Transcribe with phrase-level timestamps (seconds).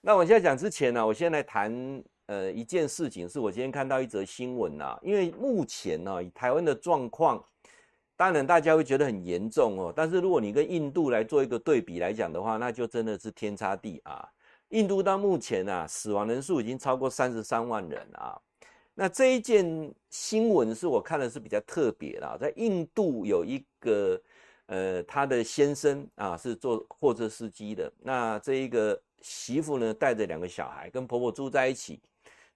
[0.00, 5.00] 那我现在讲之前呢、我先来谈呃一件事情，是我今天看到一则新闻呐、啊。
[5.02, 7.44] 因为目前呢、以台湾的状况，
[8.16, 9.92] 当然大家会觉得很严重哦。
[9.94, 14.26] 但是如果你跟印度来做一个对比来讲的话，那就真的是天差地啊。
[14.68, 18.40] 印度到目前啊，死亡人数已经超过三十三万人啊。
[18.94, 24.20] 那这一件新闻是我看的是比较特别的，在印度有一个
[24.66, 28.98] 呃，他的先生啊是做货车司机的，那这一个。
[29.20, 32.00] 媳妇呢，带着两个小孩跟婆婆住在一起，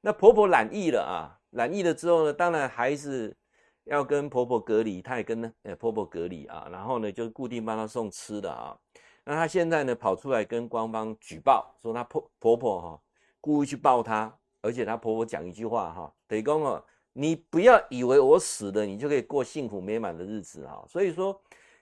[0.01, 3.37] 那婆婆染疫了啊，染疫了之后呢，当然还是
[3.85, 8.79] 要跟婆婆隔离，她也跟呢呃婆婆隔离啊，然后呢就固定帮她送吃的啊，
[9.25, 13.01] 那她现在呢跑出来跟官方举报说她婆婆婆哈
[13.41, 21.41] 故意去抱她，而且她婆婆讲一句话哈，等于讲哦，你不要以为我死了你就可以过幸福美满的日子哈，所以说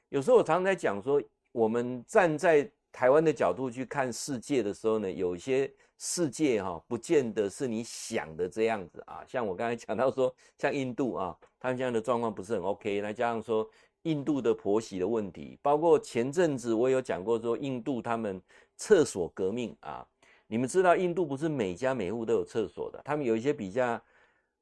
[0.08, 2.70] 有时候我常常在讲说，我们站在。
[2.92, 9.24] 台湾的角度去看世界的时候呢，有一些世界哈，不见得是你想的这样子啊。
[9.26, 13.00] 像我刚才讲到说，像印度啊，他们现在的状况不是很 OK。
[13.00, 13.68] 那加上说，
[14.02, 18.40] 印度的婆媳的问题，包括前阵子我有讲过说，印度他们
[18.76, 20.06] 厕所革命啊。
[20.46, 24.02] 你们知道，印度不是每家每户都有厕所的，他们有一些比较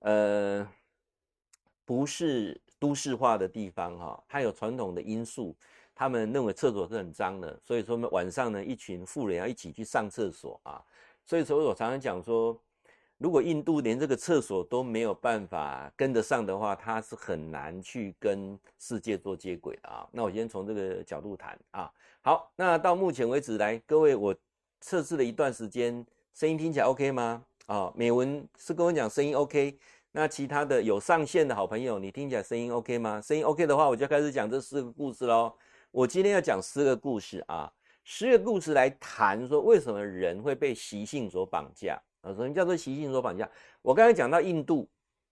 [0.01, 0.69] 呃
[1.87, 5.57] 不是都市化的地方哈，它有传统的因素。
[5.99, 10.81] 他们认为厕所是很脏的，所以说呢，晚上呢，一群富人要一起去上厕所啊。
[11.27, 12.57] 所以说我常常讲说，
[13.17, 20.09] 如果印度连这个厕所都没有办法跟得上的话，它是很难去跟世界做接轨的啊。
[20.13, 21.93] 那我先从这个角度谈啊。
[22.21, 24.33] 好，那到目前为止来，各位我
[24.81, 27.45] 测试了一段时间，声音听起来 OK 吗？
[27.67, 29.77] 啊，美文是跟我讲声音 OK，
[30.13, 33.21] 那其他的有上线的好朋友，你听起来声音 OK 吗？
[33.21, 35.53] 声音 OK 的话，我就开始讲这四个故事喽。
[35.91, 37.73] 我今天要讲十个故事啊，
[38.05, 42.33] 十个故事来谈说为什么人会被习性所绑架啊？
[42.35, 43.49] 什么叫做习性所绑架？
[43.81, 44.87] 我刚才讲到印度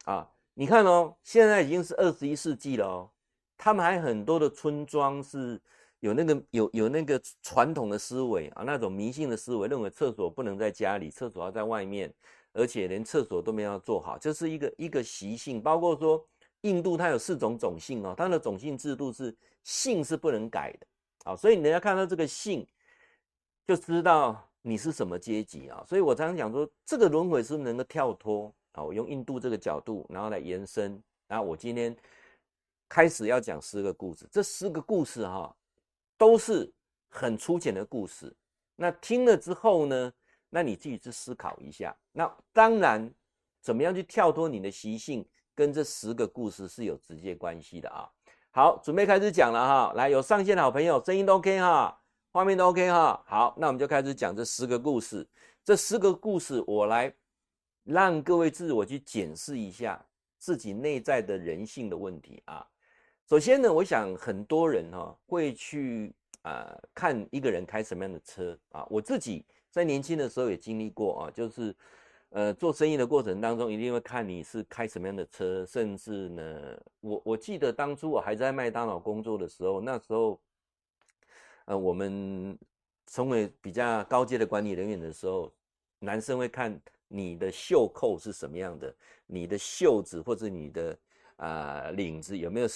[0.07, 3.11] 啊，你看哦，现在已经是二十一世纪了哦，
[3.59, 5.61] 他们还很多的村庄是
[6.01, 12.11] 有那个有有那个传统的思维啊，那种迷信的思维，认为厕所不能在家里，厕所要在外面，
[12.55, 16.27] 而且连厕所都没有做好，这是一个一个习性，包括说。
[16.63, 19.33] 印度它有四种种姓哦，它的种姓制度是
[19.67, 20.87] 姓是不能改的，
[21.25, 22.65] 啊，所以你要看到这个姓，
[23.67, 25.85] 就知道你是什么阶级啊。
[25.89, 28.85] 所以我常常讲说，这个轮回是不是能够跳脱啊？
[28.85, 31.03] 我用印度这个角度，然后来延伸。
[31.27, 31.95] 然后我今天
[32.89, 35.53] 开始要讲十个故事，这十个故事哈，
[36.17, 36.73] 都是
[37.09, 38.33] 很粗浅的故事。
[38.77, 40.13] 那听了之后呢，
[40.49, 41.93] 那你自己去思考一下。
[42.13, 43.13] 那当然，
[43.61, 45.29] 怎么样去跳脱你的习性？
[45.57, 48.09] 跟这十个故事是有直接关系的啊！
[48.57, 49.93] 好，准备开始讲了哈。
[49.97, 51.95] 来，有上线的好朋友，声音都 OK 哈，
[52.33, 53.23] 画面都 OK 哈。
[53.27, 55.29] 好，那我们就开始讲这十个故事。
[55.63, 57.13] 这十个故事，我来
[57.85, 60.03] 让各位自我去检视一下
[60.39, 62.67] 自己内在的人性的问题啊。
[63.29, 68.87] 首先呢，我想很多人哈会去啊看一个人开什么样的车啊。
[68.89, 71.77] 我自己在年轻的时候也经历过啊，就是。
[72.31, 80.39] 呃，做生意的过程当中，一定会看你是开什么样的车，甚至呢，我我记得当初我还在麦当劳工作的时候，那时候，
[81.67, 82.59] 呃，我们
[83.07, 85.51] 成为比较高阶的管理人员的时候，
[86.01, 86.79] 男生会看
[87.09, 88.95] 你的袖扣是什么样的，
[89.27, 90.99] 你的袖子或者你的
[91.37, 92.69] 啊、呃、领子有没有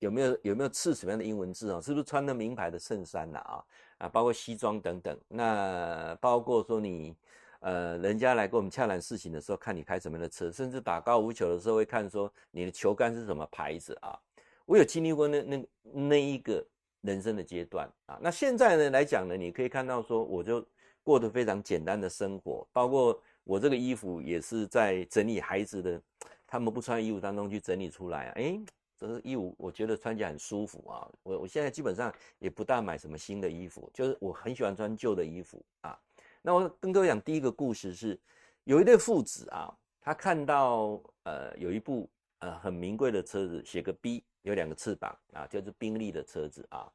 [0.00, 1.80] 有没有有没有刺什么样的英文字啊？
[1.80, 3.38] 是不是穿的名牌的衬衫呐？
[3.38, 3.64] 啊
[3.98, 7.14] 啊，包括西装等等，那包括说你。
[7.64, 14.20] 呃，人家来跟我们洽谈事情的时候，看你开什么样的车，甚至打高尔夫球的时候会看说你的球杆是什么牌子啊。
[14.66, 16.62] 我有经历过那那那一个
[17.00, 18.18] 人生的阶段啊。
[18.20, 20.62] 那现在呢来讲呢，你可以看到说，我就
[21.02, 25.98] 过得非常简单的生活，包括我这个衣服也是在整理孩子的，
[26.46, 28.32] 他们不穿衣服当中去整理出来啊。
[28.36, 28.60] 哎，
[28.98, 31.08] 这个衣服我觉得穿起来很舒服啊。
[31.22, 35.98] 我我现在基本上也不大买什么新的衣服，就是我很喜欢穿旧的衣服啊。
[36.46, 38.20] 那我跟各位讲，第一个故事是，
[38.64, 42.06] 有一对父子啊，他看到呃有一部
[42.40, 46.86] 呃很名贵的车子，写个 B，有两个翅膀啊，就是宾利的车子啊。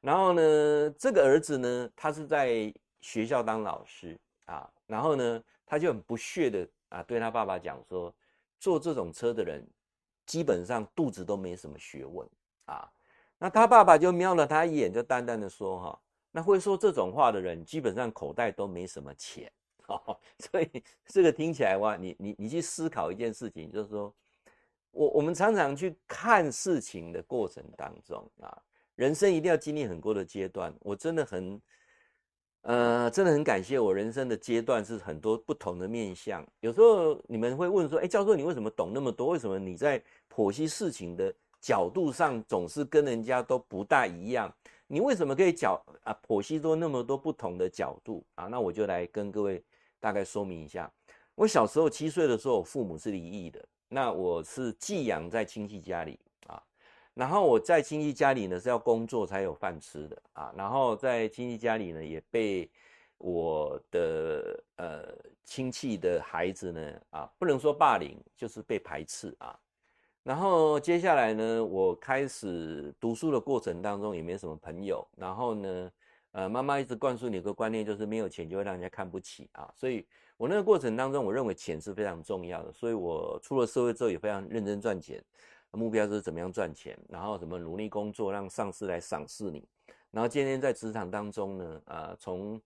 [0.00, 8.12] 然后呢，这个儿子呢，他是在学校当老师啊，然后呢，他就很不屑的啊，对他爸爸讲说，
[8.58, 9.64] 坐这种车的人
[10.26, 12.28] 基本上肚子都没什么学问
[12.64, 12.90] 啊。
[13.38, 16.00] 那他爸爸就瞄了他一眼，就淡淡的说哈。
[16.30, 19.50] 那会说这种话的人，基本上口袋都没什么钱，
[19.88, 20.70] 哦，所以
[21.06, 24.14] 这个听起来哇，你你你去思考一件事情，就是说，
[24.90, 28.62] 我我们常常去看事情的过程当中啊，
[28.94, 30.74] 人生一定要经历很多的阶段。
[30.80, 31.60] 我真的很，
[32.62, 36.46] 呃，真的很感谢我人生的阶段是很多不同的面向。
[36.60, 39.28] 有时候你们会问说，哎，教授你为什么懂那么多？
[39.28, 44.54] 为什么你在剖析事情的角度上总是跟人家都不大一样？
[44.90, 48.46] 你为什么可以讲啊剖析出那么多不同的角度啊？
[48.46, 49.62] 那我就来跟各位
[50.00, 50.90] 大概说明一下。
[51.34, 56.60] 我小时候七岁的时候，我父母是离异的，那我是寄养在亲戚家里啊。
[57.12, 60.52] 然后我在亲戚家里呢是要工作才有饭吃的啊。
[60.56, 62.68] 然后在亲戚家里呢也被
[63.18, 65.14] 我的呃
[65.44, 69.58] 亲戚的孩子呢啊不能说霸凌，就是被排斥啊。
[70.28, 75.02] 然后接下来呢，我开始读书的过程当中也没什么朋友。
[75.16, 75.90] 然后呢，
[76.32, 79.72] 呃，妈妈一直灌输你一个观念，就是没有钱就会让人家看不起啊。
[79.74, 82.70] 所以我那个过程当中，我认为钱是非常重要的。
[82.74, 85.18] 所以我出了社会之后也非常认真赚钱，
[85.70, 89.66] 目标是怎么样赚钱，然后怎么努力工作，让上司来赏识你。
[90.10, 92.60] 然后今天在职场当中呢，呃，从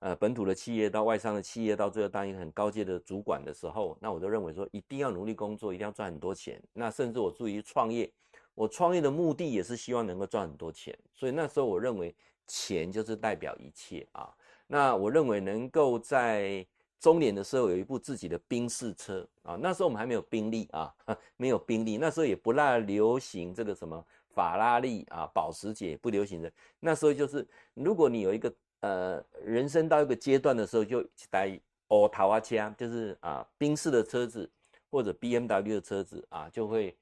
[0.00, 6.62] 呃，本土的企业到外商的企业，到最后当一个很高阶的主管的时候，那我就认为说，一定要努力工作，一定要赚很多钱。
[6.72, 8.08] 那甚至我注意创业，
[8.54, 10.96] 我创业的目的也是希望能够赚很多钱。
[11.12, 12.14] 所以那时候我认为
[12.46, 14.32] 钱就是代表一切啊。
[14.68, 16.64] 那我认为能够在
[17.00, 20.94] 中年的时候有一部自己的宾士车啊，那时候我们还没有宾利啊，
[21.36, 26.52] 没有宾利，那时候也不大流行这个什么法拉利啊，保时捷不流行的。
[26.78, 27.44] 那时候就是
[27.74, 28.54] 如果你有一个。
[28.80, 31.58] 呃，人生到一个阶段的时候，就带
[31.88, 34.48] 奥陶瓦车，就是啊，宾士的车子
[34.88, 36.96] 或者 BMW 的车子啊，就会，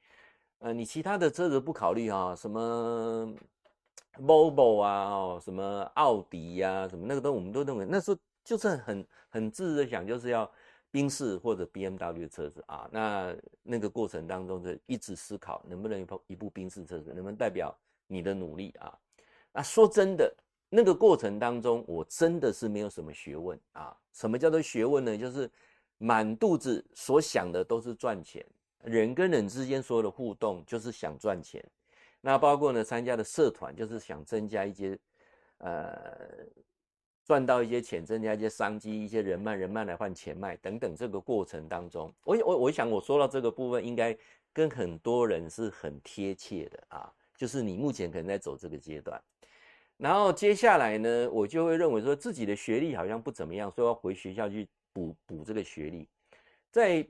[0.61, 3.31] 呃，你其他的车子不考虑啊，什么
[4.14, 10.50] Volvo 啊，哦，什么奥迪呀，什么那个都我们都认为那时候就是很很自私的想，就是要
[10.90, 12.88] 宾士或者 BMW 的车子啊。
[12.90, 17.76] 那那个过程当中就一直思考，能不能一部一部宾士车子，能不能代表
[18.06, 18.99] 你的努力啊？
[19.52, 20.34] 那说真的。
[20.68, 23.96] 那个过程当中，我真的是没有什么学问啊。
[24.12, 25.16] 什么叫做学问呢？
[25.16, 25.50] 就是
[25.98, 28.44] 满肚子所想的都是赚钱，
[28.82, 31.64] 人跟人之间所有的互动就是想赚钱。
[32.20, 34.98] 那包括呢，参加的社团就是想增加一些，
[35.58, 36.28] 呃，
[37.24, 40.94] 赚到一些钱，增加一些商机，一些人脉，人脉来换钱脉等等。
[40.96, 44.16] 这个过程当中，我我我想我说到这个部分，应该
[44.52, 47.12] 跟很多人是很贴切的啊。
[47.36, 49.22] 就是你目前可能在走这个阶段。
[49.98, 56.06] 然后接下来呢，我就会认为说自己的学历好像不怎么样，所以要回学校去补补这个学历。
[56.70, 57.06] 在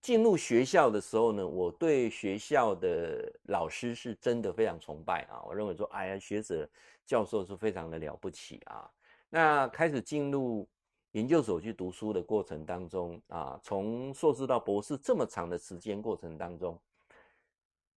[0.00, 5.42] 进入学校的时候呢，我对学校的老师是真的非常崇拜啊！
[5.44, 6.68] 我认为说，哎呀，学者
[7.04, 8.90] 教授是非常的了不起啊。
[9.28, 10.66] 那开始进入
[11.10, 16.80] 研究所去读书的过程当中啊，从硕士到博士这么长的时间过程当中。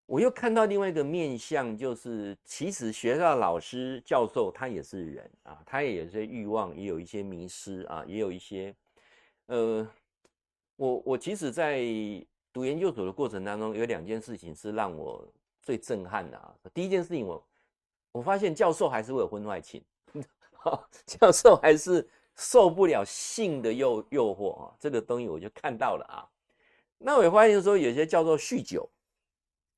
[0.06, 8.76] 我又看到另外一个面向，就是其实学校老师、教授他也是人啊，他也有些欲望，也有一些迷失啊，也有一些，
[9.46, 9.88] 呃，
[10.76, 11.82] 我我其实，在
[12.52, 15.26] 读研究所的过程当中，有两件事情是让我
[15.62, 16.54] 最震撼的啊。
[16.74, 17.48] 第一件事情我，
[18.12, 19.82] 我发现教授还是会有婚外情，
[21.08, 22.06] 教授还是
[22.36, 26.28] 受不了性的诱诱惑啊，这个东西我就看到了啊。
[26.98, 28.88] 那我也发现说，有些教授酗酒。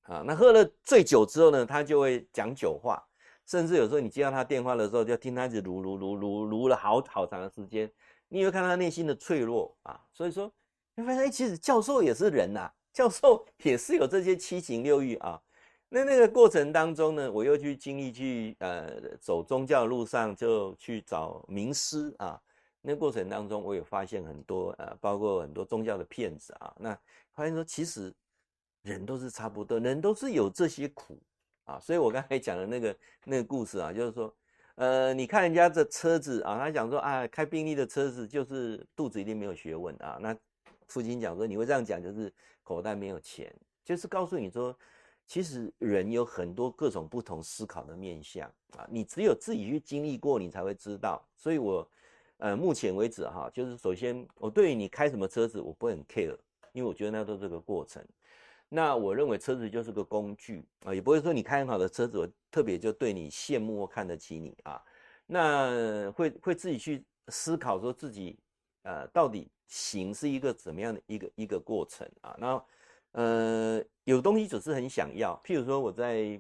[0.06, 3.04] 啊，那喝了醉酒之后呢，他就会讲酒话，
[3.48, 7.92] 甚至有时候你接到他电话的时候，就听他一直噜噜噜噜噜了好好长的时间，
[8.28, 10.00] 你会看他内心的脆弱啊。
[10.14, 10.52] 所以说，
[10.94, 15.42] 你发现哎，其实教授也是人呐、啊，教授 也是有这些七情六欲啊。
[15.90, 22.40] 那那个过程当中呢，我又去经历去呃走宗教的路上，就去找名师啊。
[22.82, 26.72] 那过程当中，我有发现很多呃，包括很多宗教的骗子啊。
[26.78, 26.96] 那
[27.34, 28.14] 发现说其实。
[28.86, 31.18] 人都是差不多，人都是有这些苦
[31.64, 34.32] 啊，所以我刚才讲的那个那个故事啊，就是说，
[34.76, 40.20] 呃，你看人家这车子啊，他讲说啊，开宾利的车子就是肚子一定没有学问啊。
[40.22, 40.38] 那
[40.88, 43.52] 父亲讲说，你会这样讲，就是口袋没有钱，
[43.84, 44.78] 就是告诉你说，
[45.26, 51.28] 其实人有很多各种不同思考的面向啊，你只有自己去经历过，你才会知道。
[51.36, 51.90] 所以我，
[52.38, 56.38] 呃，目前为止哈，就是首先我对于你开什么车子，我不会很 care，
[56.72, 58.06] 因为我觉得那都是个过程。
[58.76, 64.82] 那我认为车子就是个工具啊，也不会说你开很好的车子，我特别就对你羡慕或看得起你啊。
[65.26, 68.38] 那会会自己去思考说自己
[68.84, 72.36] 呃到底行是一个怎么样的一个一个过程啊。
[72.38, 72.66] 那
[73.14, 76.38] 呃有东西只是很想要，譬如说我在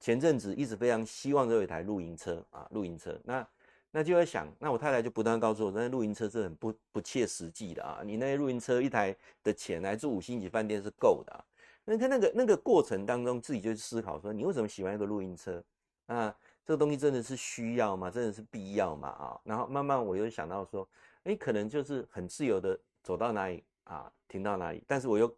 [0.00, 3.20] 前阵子一直非常希望有一台露营车啊，露营车。
[3.24, 3.46] 那
[3.90, 8.00] 那就在想，那我太太就不断告诉我，那露营车是很不不切实际的啊。
[8.02, 11.44] 你那露营车一台的钱来住五星级饭店是够的。
[11.84, 15.62] 那在那个那个过程当中，自己就思考说，你为什么喜欢一个露营车？
[16.06, 18.10] 啊，这个东西真的是需要吗？
[18.10, 19.08] 真的是必要吗？
[19.08, 20.88] 啊，然后慢慢我又想到说，
[21.24, 24.82] 哎，可能就是很自由的走到哪里啊，停到哪里。
[24.86, 25.34] 但是我又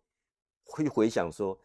[0.64, 1.58] 会回想说，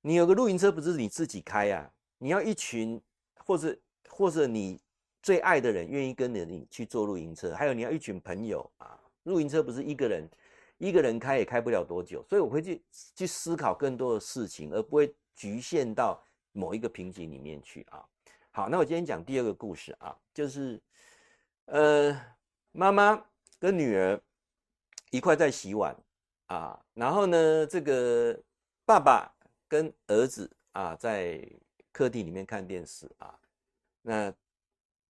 [0.00, 3.00] 你有个露营车不是你自己开啊，你要一群
[3.44, 3.76] 或者
[4.08, 4.80] 或者你
[5.22, 10.28] 最爱的人愿意跟着你去坐露营车，还有你要一群朋友啊，露营车不是一个人
[10.80, 12.82] 一个人开也开不了多久，所以我会去
[13.14, 18.02] 去思考更多的事情，而不会局限到某一个瓶颈里面去啊。
[18.50, 20.80] 好，那我今天讲第二个故事啊，就是，
[21.66, 22.18] 呃，
[22.72, 23.22] 妈妈
[23.58, 24.18] 跟女儿
[25.10, 25.94] 一块在洗碗
[26.46, 28.42] 啊，然后呢，这个
[28.86, 29.30] 爸爸
[29.68, 31.46] 跟儿子啊在
[31.92, 33.38] 客厅里面看电视啊。
[34.00, 34.32] 那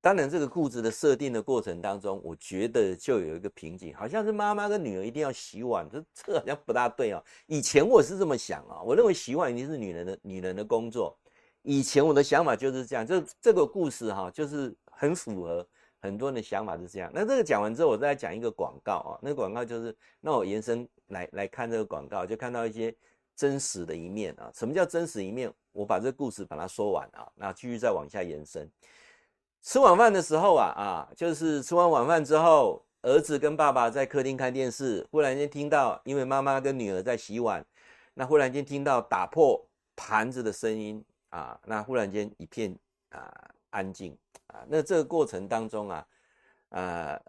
[0.02, 7.22] 当然，这个故事的设定的过程当中，我觉得就有一个瓶颈，好像是妈妈跟女儿一定要洗碗，这这好像不大对啊。
[7.46, 11.14] 以前我是这么想啊，我认为洗碗一定是女人的女人的工作。
[11.62, 15.68] 以前我的想法就是这样，这这个故事哈，就是很符合
[16.00, 17.10] 很多人的想法是这样。
[17.14, 22.94] 那这个讲完之后，我再来讲一个广告啊，那广告就是，那我延伸来来看这个广告，就看到一些
[23.36, 24.50] 真实的一面啊。
[24.54, 25.52] 什么叫真实一面？
[25.72, 28.66] 我把这个故事把它说完啊，那继续再往下延伸。
[29.62, 37.64] 吃晚饭的时候啊啊，就是吃完晚饭之后，儿子跟爸爸在客厅看电视，忽然间听到，因为妈妈跟女儿在洗碗，
[38.14, 41.04] 那忽然间听到打破盘子的声音。
[41.30, 42.76] 啊，那忽然间一片
[43.10, 43.32] 啊
[43.70, 46.06] 安静啊，那这个过程当中啊，
[46.70, 47.20] 啊，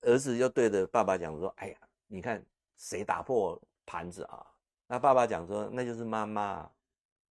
[0.00, 2.42] 儿子就对着爸爸讲说：“哎呀，你看
[2.78, 4.42] 谁打破盘子啊？”
[4.88, 6.66] 那爸爸讲说：“那就是妈妈。”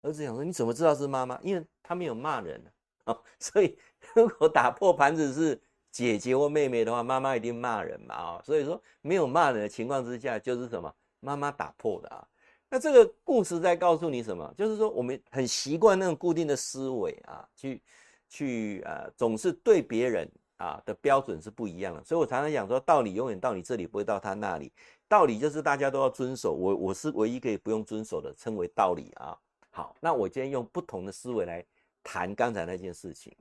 [0.03, 1.39] 儿子讲说：“你怎么知道是妈妈？
[1.41, 2.69] 因为他没有骂人啊，
[3.39, 3.77] 所以
[4.13, 12.27] 如果打破盘子是姐姐或妹妹的话，妈妈一定骂人嘛啊，所以说没有骂人的情况之下，就是什么妈妈打破的啊。”
[12.67, 14.51] 那这个故事在告诉你什么？
[14.57, 17.81] 就是说，我们很习惯那种固定的思维啊，去
[18.27, 22.03] 去呃，总是对别人啊的标准是不一样的。
[22.03, 24.73] 所以我常常讲说，道理永远到你这里，不会到他那里。
[25.07, 29.37] 道理就是大家都要遵守，我我是唯一可以不用遵守的，称为道理啊。
[29.69, 31.63] 好，那我今天用不同的思维来
[32.05, 33.35] 谈刚才那件事情。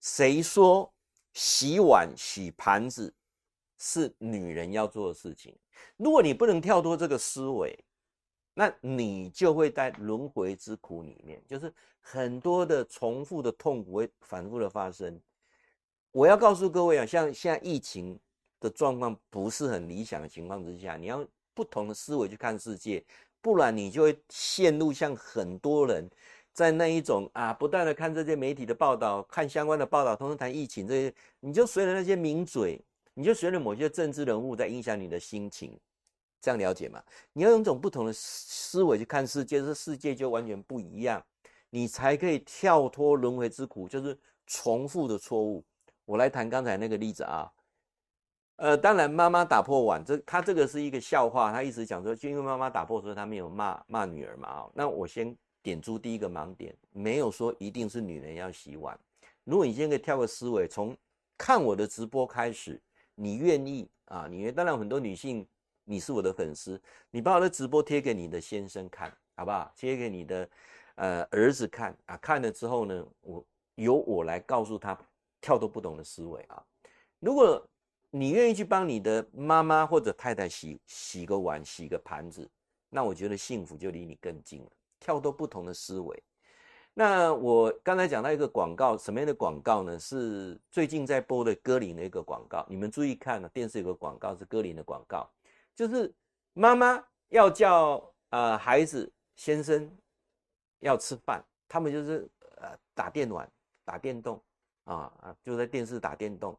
[0.00, 0.92] 谁说
[1.32, 3.12] 洗碗洗盘子
[3.78, 5.56] 是女人要做的事情？
[5.96, 7.76] 如果你不能跳脱这个思维，
[8.54, 15.18] 那你就会在轮回之苦里面，就是很多的重复的痛苦会反复的发生。
[16.10, 18.20] 我要告诉各位啊，像现在疫情
[18.60, 23.02] 的状况不是很理想的情况之下，你要不同的思维去看世界，
[23.40, 26.08] 不然你就会陷入像很多人
[26.52, 32.80] 在那一种啊，不断的看这些媒体的报道，看相关的报道，同时谈疫情这些，你就随着那些名嘴，
[33.14, 35.78] 你就随着某些政治人物在影响你的心情。
[36.40, 37.00] 这样了解吗？
[37.32, 41.24] 你要用一种不同的思维去看世界，这世界就完全不一样，
[41.70, 45.64] 你才可以跳脱轮回之苦，就是重复的错误。
[46.04, 47.48] 我来谈刚才那个例子啊，
[48.56, 54.66] 呃，当然妈妈打破碗，这他这个是一个笑话，他一直讲说，就因为妈妈打破，所以他没有骂骂女儿嘛啊。
[54.74, 58.98] 那我先点出第一个盲点，没有说一定是女人要洗碗。
[59.44, 60.96] 如果你先可以跳个思维，从
[61.38, 62.80] 看我的直播开始，
[63.14, 64.26] 你愿意啊？
[64.30, 65.46] 你当然很多女性。
[65.84, 69.70] 你是我的粉丝，你把我的直播贴给你的先生看，好不好？
[69.74, 70.48] 贴给你的
[70.94, 74.96] 呃儿子看啊，看了之后呢，我由我来告诉他
[75.40, 76.64] 跳都不懂的思维啊。
[77.18, 77.60] 如果
[78.10, 82.48] 你愿意去帮你的妈妈或者太太洗洗个碗、洗个盘子，
[82.88, 84.70] 那我觉得幸福就离你更近了。
[85.02, 86.22] 跳脱不同的思维。
[86.94, 89.98] 那我刚才讲到一个广告，什么样的广告呢？
[89.98, 92.64] 是最近在播的歌林的一个广告。
[92.68, 95.28] 你们注意看啊，电视有个广告是歌林的广告。
[95.74, 96.14] 就是
[96.52, 99.90] 妈妈要叫呃孩子先生
[100.78, 102.28] 要吃饭，他们就是
[102.58, 103.50] 呃打电玩、
[103.84, 104.40] 打电动
[104.84, 106.56] 啊啊，就在电视打电动，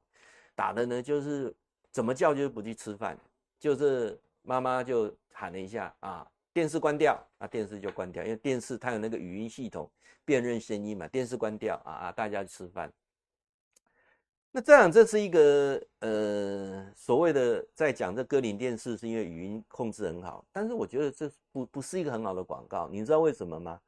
[0.56, 1.56] 打的呢就是
[1.92, 3.16] 怎么叫就是不去吃饭，
[3.60, 9.89] 就是妈妈就喊了一下啊，电视关掉啊，电视就关掉，因为电视它有那个语音系统
[10.24, 12.91] 辨认声音嘛，电视关掉啊啊，大家吃饭。
[14.51, 22.88] 那这样，这是一个呃所谓的在讲这歌林电视，是因为语音控制很好，但是我觉得这不不是一个很好的广告。
[22.88, 23.81] 你知道为什么吗？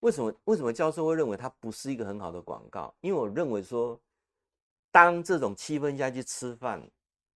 [0.00, 2.94] 为什么为什么教授会认为它不是一个很好的广告？
[3.00, 3.98] 因为我认为说，
[4.92, 6.86] 当这种气氛下去吃饭，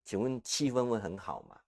[0.04, 1.58] 请问气氛会很好吗？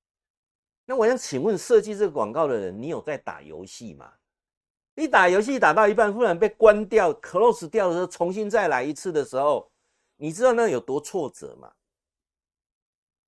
[0.93, 4.13] 那我想请问设计这个广告的人，你有在打游戏吗？
[4.95, 9.73] 你打游戏打到一半，忽然被关掉，close 掉的时候，重新再来一次的时候。
[10.17, 11.73] 你知道那有多挫折吗？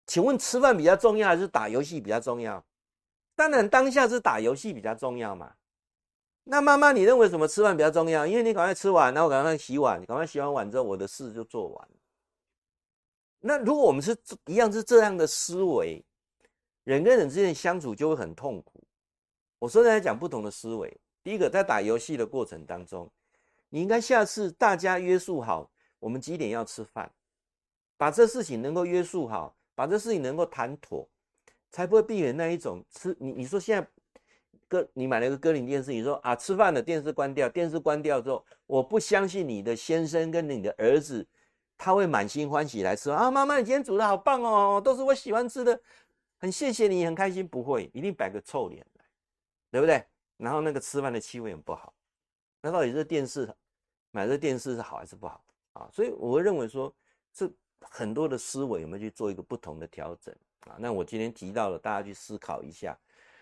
[0.06, 2.62] 请问吃饭比较重要还是打游戏比较重要？
[3.34, 5.54] 当然当下是打游戏比较重要嘛。
[6.44, 8.26] 那妈妈，你认为什么吃饭比较重要？
[8.26, 11.88] 因为你赶快吃完，然后赶快洗碗，赶快洗完碗之后，我的事就做完。
[13.40, 14.14] 那如果我们是
[14.48, 16.04] 一样是这样的思维，
[16.84, 18.82] 人跟人之间的相处就会很痛苦。
[19.58, 23.10] 我说在讲不同的思维，第一个在打游戏的过程当中，
[23.70, 27.10] 你应该下次大家约束好，我们几点要吃饭，
[27.96, 31.08] 把这事情能够约束好，把这事情能够谈妥，
[31.70, 33.88] 才不会避免那一种吃你你说现在。
[34.66, 41.24] 哥，你买了一个歌林电视，你说啊，吃饭了，电视关掉，电视关掉之后，我不相信你的先生跟你的儿子，
[41.76, 45.78] 他会满心欢喜来吃啊，妈妈，你今天煮的好棒哦，都是我喜欢吃的，
[46.44, 49.04] 很谢谢你，很开心，不会，一定摆个臭脸来，
[49.70, 50.04] 对不对？
[50.36, 51.94] 然后那个吃饭的气氛也不好，
[52.60, 53.50] 那到底这电视
[54.10, 55.88] 买这电视是好还是不好啊？
[55.90, 56.94] 所以我会认为说，
[57.32, 60.36] 这很多的思维我们去做一个不同的调整
[60.66, 60.76] 啊。
[60.78, 62.92] 那我今天提到了，大家去思考一下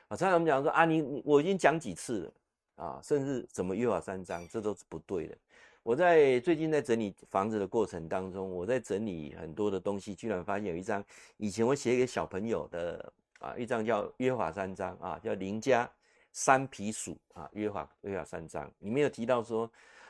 [0.07, 0.15] 啊。
[0.17, 5.37] 常常我们讲说啊，你我已经讲几次了啊，甚至怎么约法三章，这都是不对的。
[5.83, 11.05] 我在最近在整理房子的过程当中，我在整理很多的东西，居然发现有一张
[11.39, 15.91] 以前我写给小朋友的啊，一张叫约法三章啊，叫林家
[16.33, 19.69] 三皮鼠啊，约法约法三章里面有提到说，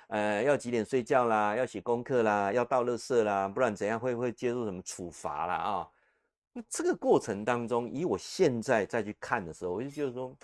[0.08, 5.88] 呃，要几点睡觉啦，要写功课啦，要倒垃圾啦，不然怎样会会接受什么处罚啦啊？
[6.52, 10.36] 那这个过程当中，以我现在再去看的时候，我就觉得说，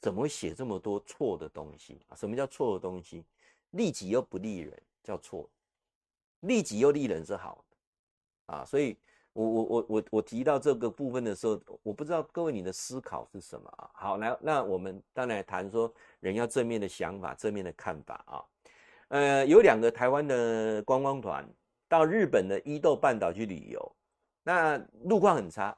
[0.00, 2.16] 怎么会写这么多错的东西啊？
[2.16, 3.24] 什么叫错的东西？
[3.70, 5.48] 利己又不利人叫错，
[6.40, 8.64] 利己又利人是好的啊。
[8.64, 8.96] 所以
[9.32, 13.90] 我我我我我提到这个部分的时候，我不知道各位你的思考是什么啊？
[13.94, 18.44] 好，来，那我们当然谈说人要正面的想法、正面的看法啊。
[19.08, 21.48] 呃，有两个台湾的观光团
[21.88, 23.96] 到日本的伊豆半岛去旅游。
[24.42, 25.76] 那路况很差，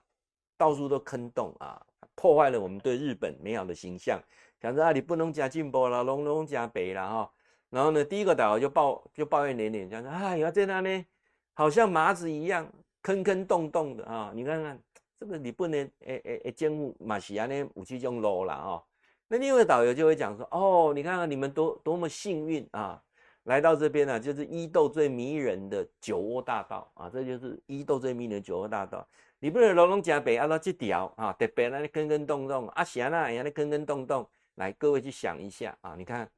[0.56, 1.84] 到处都坑洞啊，
[2.14, 4.22] 破坏了我们对日本美好的形象。
[4.60, 7.32] 想着啊，你不能加进步了，龙龙加北了哈。
[7.72, 11.06] 然后呢，第一个导游就抱就抱怨连连，讲说哎呀，在那呢，
[11.54, 14.30] 好像麻子一样，坑坑洞洞的啊。
[14.34, 14.78] 你看看
[15.18, 18.82] 这个，你不能诶诶诶，兼务马西亚呢武器就 low 了啊。
[19.26, 23.02] 那另外导游就会讲说，哦，你看看你们多多么幸运啊。
[23.44, 29.04] 来到这边呢、啊，就是伊豆最迷人的酒窝大道啊，这就是伊豆最迷人的酒窝大道。
[29.40, 34.28] 你不能龙龙加北啊，到这条啊，特别那里坑坑洞洞啊，行啊，那样的坑坑洞洞。
[34.56, 36.30] 来，各位去想一下啊，你看，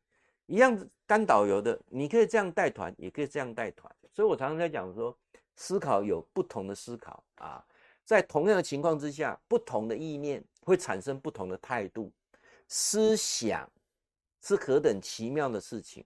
[0.47, 3.95] 一样当导游的，你可以这样带团，也可以这样带团。
[4.13, 5.17] 所以我常常在讲说，
[5.57, 7.65] 思考有不同的思考啊，
[8.05, 12.13] 在同样的情况之下，不同的意念会产生不同的态度。
[12.69, 13.71] 思想
[14.41, 16.05] 是何等奇妙的事情。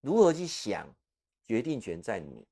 [0.00, 0.88] 如何去想，
[1.46, 2.46] 决定权在你，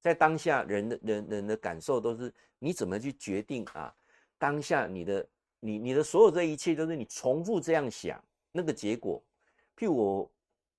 [0.00, 3.94] 在当下人的人人的感受都是你怎么去决定啊？
[4.38, 5.26] 当下你的
[5.60, 9.22] 你你的所有这一切都是你重复这样想那个结果。
[9.76, 10.30] 譬如我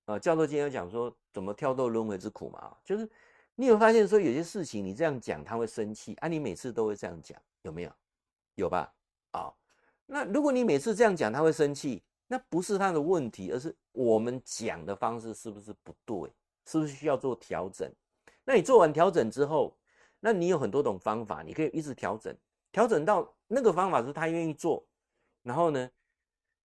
[0.06, 3.08] 呃教授今天讲说怎么跳脱轮回之苦嘛，就是
[3.54, 7.92] 你有发现说有些事情你这样讲他会生气啊，你每次都会这样讲有没有？
[8.54, 8.92] 有吧？
[9.32, 9.52] 啊，
[10.06, 12.02] 那如果你每次这样讲他会生气。
[12.28, 16.28] 那不是他的问题，而是我们讲的方式是不是不对？
[16.64, 17.88] 是不是需要做调整？
[18.44, 19.72] 那你做完调整之后，
[20.18, 22.36] 那你有很多种方法，你可以一直调整，
[22.72, 24.84] 调整到那个方法是他愿意做，
[25.44, 25.88] 然后呢，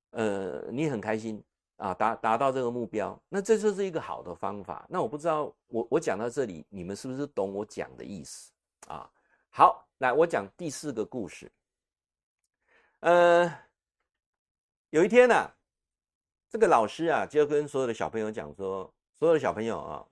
[0.10, 1.44] 呃，你很开心
[1.82, 4.86] 啊，达达到这个目标，那这就是一个好的方法。
[4.88, 8.52] 那我不知道，我我讲到这里，你们是不是懂我讲的意思
[8.88, 9.10] 啊？
[9.50, 11.52] 好，来，我讲第四个故事，
[13.00, 13.52] 呃。
[14.92, 15.56] 有一天呢、啊，
[16.50, 20.06] 这个老师啊就跟所有的小朋友讲说：“所有的小朋友啊，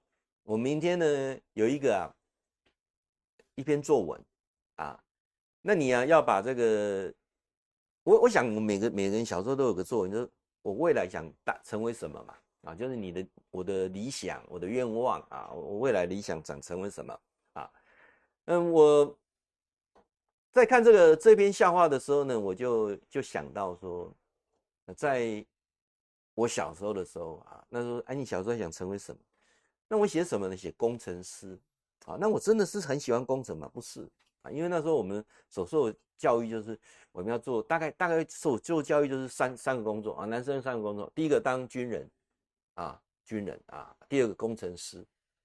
[0.44, 2.08] 我明天呢有一个啊
[3.56, 4.26] 一篇作文
[4.76, 4.98] 啊，
[5.62, 7.14] 那你啊要把这个，
[8.04, 17.20] 我我想每个每个人小时候都有个作文，就是我未来想大成为什么嘛啊，就是你的我的理想，我的愿望啊，我未来理想想成为什么
[17.54, 17.72] 啊？
[18.46, 19.18] 嗯，我
[20.52, 24.14] 在看这个这篇笑话的时候呢，我就就想到说。”
[24.98, 25.46] 在
[26.34, 29.22] 我小时候的时候啊，那时候哎，你小时候想成为什么？
[29.88, 30.58] 那我写什么呢？
[30.58, 31.56] 写工程师
[32.06, 32.18] 啊。
[32.20, 33.70] 那我真的是很喜欢工程吗？
[33.72, 34.10] 不是
[34.42, 36.78] 啊，因为那时候我们所受教育就是
[37.12, 42.08] 我们要做大概大概受做教育就是三三个工作啊，男生三个工作，第一个当军人
[42.76, 45.04] 啊，军人啊，第二个工程师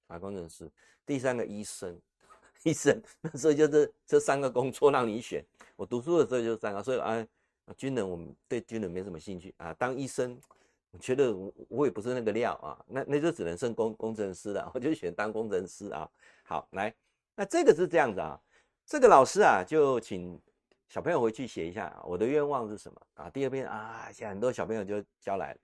[0.08, 0.70] 啊，工程师，
[1.06, 1.98] 第三个医生，
[2.64, 3.00] 医生。
[3.22, 5.42] 那时候就是这三个工作让你选。
[5.76, 7.26] 我读书的时候就是三个，所以啊。
[7.78, 9.72] 军人，我们对军人没什么兴趣啊。
[9.78, 10.38] 当医生，
[10.90, 12.76] 我觉得我我也不是那个料啊。
[12.86, 16.06] 那那就只能剩工工程师了，我就选当工程师啊。
[16.42, 16.94] 好，来，
[17.34, 18.38] 那这个是这样子啊。
[18.84, 20.38] 这个老师啊，就请
[20.88, 23.30] 小朋友回去写一下，我的愿望是什么啊？
[23.30, 25.58] 第二篇啊，现在很多小朋友就交来了。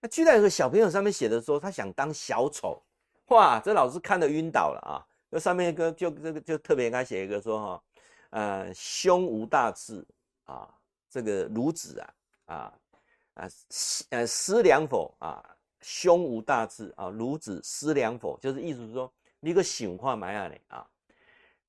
[0.00, 2.82] 那居然有个小朋友上面写的说他想当小丑，
[3.28, 5.00] 哇，这老师看得晕倒了啊！
[5.30, 7.82] 那上面一个就这个就特别给他写一个说哈，
[8.30, 10.04] 呃，胸无大志
[10.44, 10.68] 啊，
[11.08, 12.74] 这个孺子啊啊
[13.34, 15.42] 啊思呃思量否啊，
[15.80, 19.10] 胸无大志啊，孺子思量否，就是意思是说
[19.40, 20.86] 你个醒话埋啊你啊。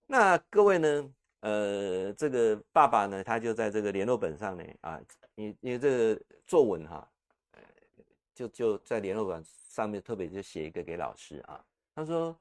[0.05, 1.09] 那各位呢，
[1.45, 4.99] 呃，这个爸爸呢，他就在这个联络本上呢啊，
[5.35, 7.07] 你你这个作文哈。
[8.33, 11.63] 就就在联络本上面特别就写一个给老师啊，
[11.95, 12.37] 他说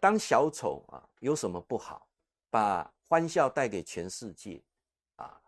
[0.00, 2.08] 当小丑啊有什么不好？
[2.48, 4.62] 把欢笑带给全世界
[5.16, 5.38] 啊。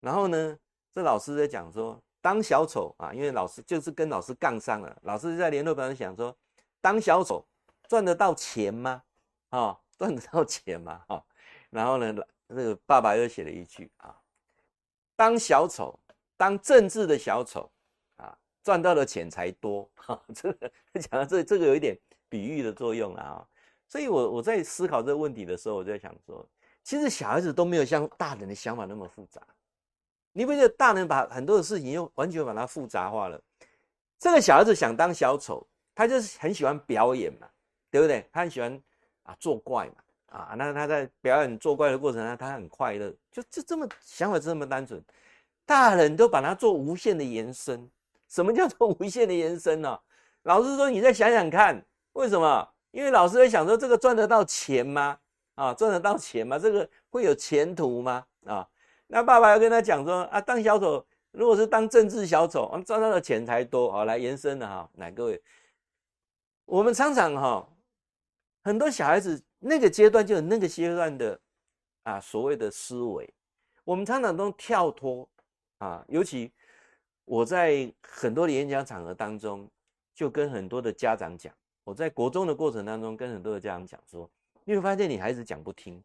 [0.00, 0.58] 然后呢，
[0.90, 4.96] 这老师在讲说当小丑啊，因为老师就是跟老师杠上了。
[5.02, 6.34] 老师在联络本上想说，
[6.80, 7.44] 当小丑
[7.88, 9.02] 赚得到钱吗？
[9.50, 11.04] 啊，赚得到钱吗？
[11.08, 11.22] 啊，
[11.68, 12.14] 然后呢，
[12.48, 14.14] 这个爸爸又写了一句啊，
[15.14, 15.98] 当小丑，
[16.36, 17.70] 当政治的小丑
[18.16, 18.36] 啊。
[18.62, 21.96] 赚到的钱才多，哈，这个讲到这，这个有一点
[22.28, 23.48] 比喻的作用了啊。
[23.86, 26.44] 所以我我在思考这个问题的时候，我就在想说，
[26.82, 29.40] 其实小孩子都没有像大人的想法那么复杂。
[30.32, 33.40] 你不觉得大人把很多的事情又完全把它复杂化了？
[34.18, 37.48] 这个小孩子想当小丑，他就是很喜欢表演嘛，
[37.88, 38.28] 对不对？
[38.32, 38.82] 他很喜欢
[39.22, 39.94] 啊作怪嘛，
[40.26, 45.02] 啊，那他在表演作怪的过程，他很快乐，就就这么想法这么单纯。
[45.64, 47.90] 大人都把它做无限的延伸。
[48.28, 49.98] 什么叫做无限的延伸呢？
[50.42, 52.68] 老师说：“你再想想看，为什么？
[52.90, 55.18] 因为老师会想说，这个赚得到钱吗？
[55.54, 56.58] 啊，赚得到钱吗？
[56.58, 58.24] 这个会有前途吗？
[58.44, 58.68] 啊，
[59.06, 63.90] 那爸爸要跟他讲说：啊，当小丑，如果是当政治小丑，赚到的钱才多。
[63.90, 65.42] 好，来延伸了哈，来各位，
[66.64, 67.68] 我们常常哈，
[68.62, 71.40] 很多小孩子那个阶段就有那个阶段的
[72.04, 73.34] 啊，所谓的思维，
[73.84, 75.28] 我们常常都跳脱
[75.78, 76.52] 啊，尤其。
[77.28, 79.68] 我在很多的演讲场合当中，
[80.14, 81.52] 就跟很多的家长讲，
[81.82, 84.30] 我在国中的过程当中跟很多的家长讲说，
[84.62, 86.00] 你会发现你孩子讲不听，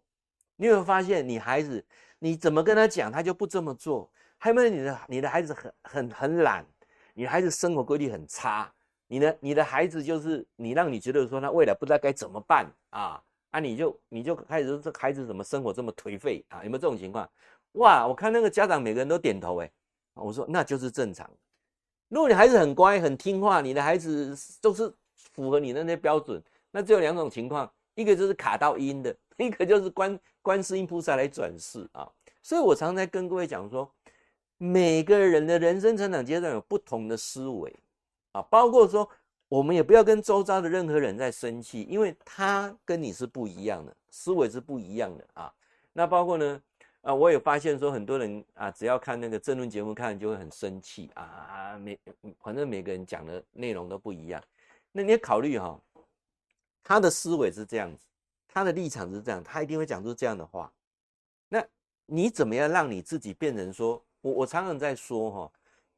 [0.55, 1.85] 你会发现你孩子
[2.17, 4.11] 你怎么跟他讲，他就不这么做。
[4.39, 6.65] 还有没有你的你的孩子很很很懒，
[7.13, 8.73] 你的孩子生活规律很差，
[9.05, 16.63] 你的你的孩子就是你让你觉得说他未来不知道该怎么办啊啊，你就你就开始说这孩子怎么生活这么颓废啊？
[16.63, 17.29] 有没有这种情况？
[17.73, 19.71] 哇，我看那个家长每个人都点头哎。
[20.13, 21.29] 我说那就是正常。
[22.09, 32.11] 如果你孩子很乖很听话，你的孩子都是符合你的那些标准，那只有两种情况：一个就是卡到阴的，一个就是观观世音菩萨来转世啊。
[32.41, 33.89] 所以我常常在跟各位讲说，
[34.57, 37.73] 每个人的人生成长阶段有不同的思维
[38.33, 39.09] 啊，包括说
[39.51, 45.53] 我们也不要跟周遭的任何人在生气，因为他跟你是不一样的，思维是不一样的啊。
[45.91, 46.61] 那包括呢？
[47.01, 51.77] 啊，我也发现说很多人啊，只要看那个政论节目，看就会很生气啊啊。
[51.77, 51.99] 每
[52.39, 54.41] 反正每个人讲的内容都不一样。
[54.93, 55.77] 那你也考虑哈，
[56.81, 58.05] 他的思维是这样子，
[58.47, 60.71] 他的立场是这样，他一定会讲出这样的话。
[61.49, 61.61] 那
[62.05, 65.51] 你怎么样让你自己变成说，我我常常在说哈，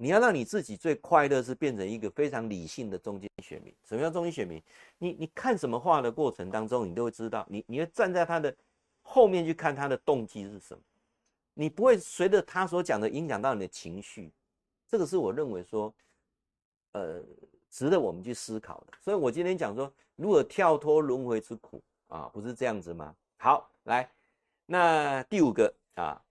[0.03, 3.73] 你要让你自己最快乐是变成一个非常理性的中间选民。
[3.85, 4.61] 什么叫中间选民？
[4.97, 8.53] 你你看什么话的过程当中，你都会知道，你你会站在他的
[9.01, 10.83] 后面去看他的动机是什么。
[11.53, 14.29] 你不会随着他所讲的影响到你的情绪，
[14.89, 15.93] 这个是我认为说，
[16.91, 17.23] 呃，
[17.69, 18.93] 值得我们去思考的。
[18.99, 23.15] 所以我今天讲说，如何跳脱轮回之苦啊，不是这样子吗？
[23.37, 24.11] 好，来，
[24.65, 26.21] 那第五个啊，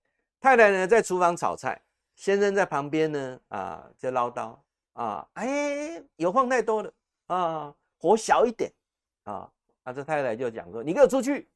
[0.43, 1.81] 太太呢在厨房炒菜，
[2.15, 4.57] 先生在旁边呢啊在唠叨
[4.93, 6.93] 啊，哎，油放太多了
[7.27, 8.73] 啊，火小一点
[9.25, 9.51] 啊，
[9.85, 11.49] 那这太太就讲说，你给我出去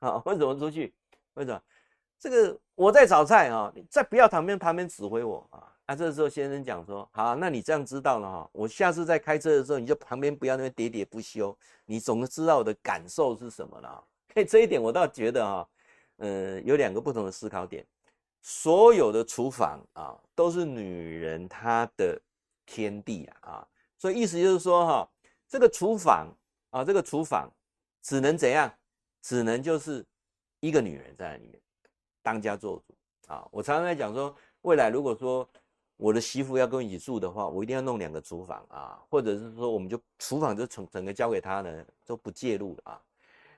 [0.00, 0.92] 啊， 为什么出去？
[1.34, 1.62] 为什么？
[2.18, 5.72] 这个我在炒菜啊，你再不要旁边旁边指挥我啊！
[5.86, 14.04] 啊，这时候先生讲说，好，那你这样知道了哈，我下次再开车的时候，你就旁边不要那边喋喋不休，你总知道我的感受是什么了。
[14.34, 15.68] 嘿， 这一点我倒觉得哈，
[16.16, 17.86] 呃，有两个不同的思考点。
[18.40, 22.20] 所有的厨房啊，都是女人她的
[22.66, 23.66] 天地啊，
[23.98, 25.10] 所以意思就是说哈，
[25.48, 26.28] 这个厨房
[26.70, 27.50] 啊，这个厨房
[28.02, 28.72] 只能怎样？
[29.22, 30.04] 只能就是
[30.60, 31.60] 一个女人在里面。
[32.22, 32.94] 当家做主
[33.28, 33.48] 啊！
[33.50, 35.48] 我常常在讲说，未来如果说
[35.96, 43.02] 我的媳妇要跟我一起住的话，我一定要弄两个厨房啊，或者是说，我们就厨房就整整个交给他呢，都不介入了啊。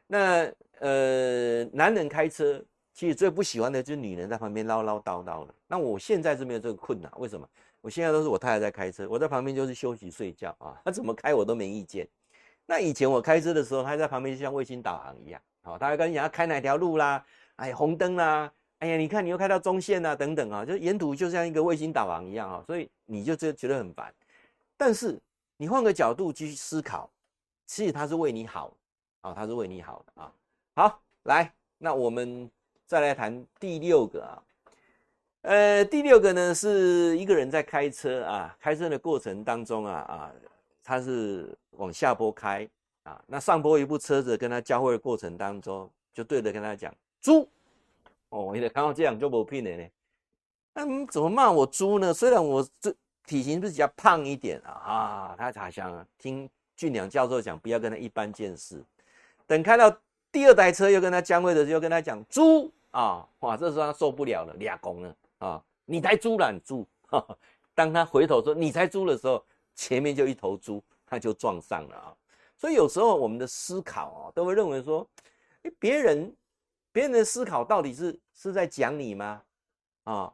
[0.07, 5.55] 那呃，男人开车其实最不喜欢的就是女人在旁边唠唠叨叨的。
[5.67, 7.49] 那我现在是没有这个困难，为什么？
[7.81, 12.07] 我现在都是我太太在开车，我在旁边就是休息睡觉啊， 她怎么开我都没意见。
[12.67, 17.25] 那以前我开车的时候，她在旁边就像卫星导航一样，好，她会跟你讲要开哪条路啦。
[17.57, 18.53] 哎，红灯啦！
[18.79, 24.13] 哎呀，你看你又开到中线啊，等等啊，就沿途就像一个卫星导航一样啊，所以你就觉觉得很烦。
[24.77, 25.21] 但是
[25.57, 27.09] 你换个角度去思考，
[27.67, 28.77] 其实她是为你好
[29.21, 30.33] 啊，它是为你好的啊。
[30.75, 32.51] 好，来，那我们
[32.93, 34.43] 再来谈第六个啊。
[35.41, 40.33] 呃，第六个呢，是一个人在开车啊，开车的过程当中啊啊，
[40.85, 42.69] 他是往下坡开
[43.05, 47.49] 啊，那上坡一部车子跟他交汇的过程当中，就对着跟他讲猪
[48.29, 49.89] 哦，你得看到这样就不拼了呢。
[50.75, 52.13] 那、嗯、怎么骂我猪呢？
[52.13, 58.85] 虽然我这体型是比较胖一点啊啊，他好像听俊良教授讲，不要跟他一般见识。
[59.47, 59.91] 等开到
[60.31, 65.17] 第二台车又跟他交汇的时候，跟他讲猪啊，哇，这时候他受不了了，俩公了。
[65.39, 66.87] 啊，你才猪懒猪！
[67.75, 72.17] 当他回头说你才猪的时候，前面就一头猪，他就撞上了啊。
[72.57, 75.05] 所以有时候我们的思考啊，都会认为说，
[75.63, 76.37] 诶，别人
[76.93, 79.43] 别人的思考到底是是在讲你吗？
[80.05, 80.33] 啊，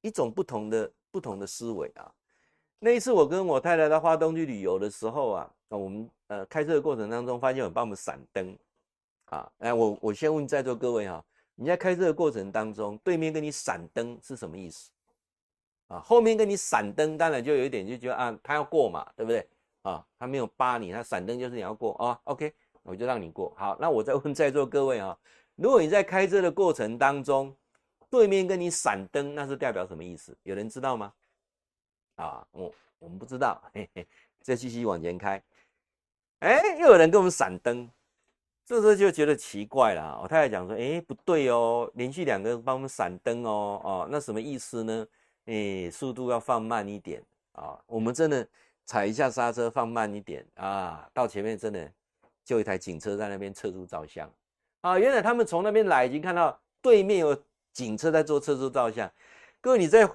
[0.00, 2.12] 一种不同的不同的思维啊。
[2.78, 8.56] 那一次我跟我太太到花东去旅游的时候啊，我们呃开车的过程当中，发现有人帮我们闪灯
[9.32, 9.52] 啊。
[9.58, 11.24] 哎，我我先问在座各位啊。
[11.54, 14.90] 你在开车的过程当中，对面跟你闪灯是什么意思？
[15.88, 19.46] 啊，后面跟你闪灯，当然就有一点就觉得啊，他要过嘛，对不对？
[19.82, 22.18] 啊，他没有扒你，他闪灯就是你要过啊。
[22.24, 23.54] OK，我就让你过。
[23.56, 25.16] 好，那我再问在座各位啊，
[25.54, 27.54] 如果你在开车的过程当中，
[28.08, 30.34] 对面跟你闪灯，那是代表什么意思？
[30.44, 31.12] 有人知道吗？
[32.16, 34.08] 啊，我我们不知道，嘿嘿，
[34.40, 35.42] 再继续往前开，
[36.40, 37.88] 哎，又有人跟我们闪灯。
[38.64, 45.06] 这时候就觉得奇怪了，我太太讲说：“哎，不对哦，连续两个帮我们闪灯哦，哦，那什么意思呢？
[45.46, 47.20] 哎，速度要放慢一点
[47.52, 47.76] 啊！
[47.86, 48.46] 我们真的
[48.84, 51.08] 踩一下刹车，放慢一点啊！
[51.12, 51.90] 到前面真的
[52.44, 54.30] 就一台警车在那边测速照相
[54.80, 54.96] 啊！
[54.96, 57.36] 原来他们从那边来，已经看到对面有
[57.72, 59.10] 警车在做测速照相。
[59.60, 60.08] 各位你在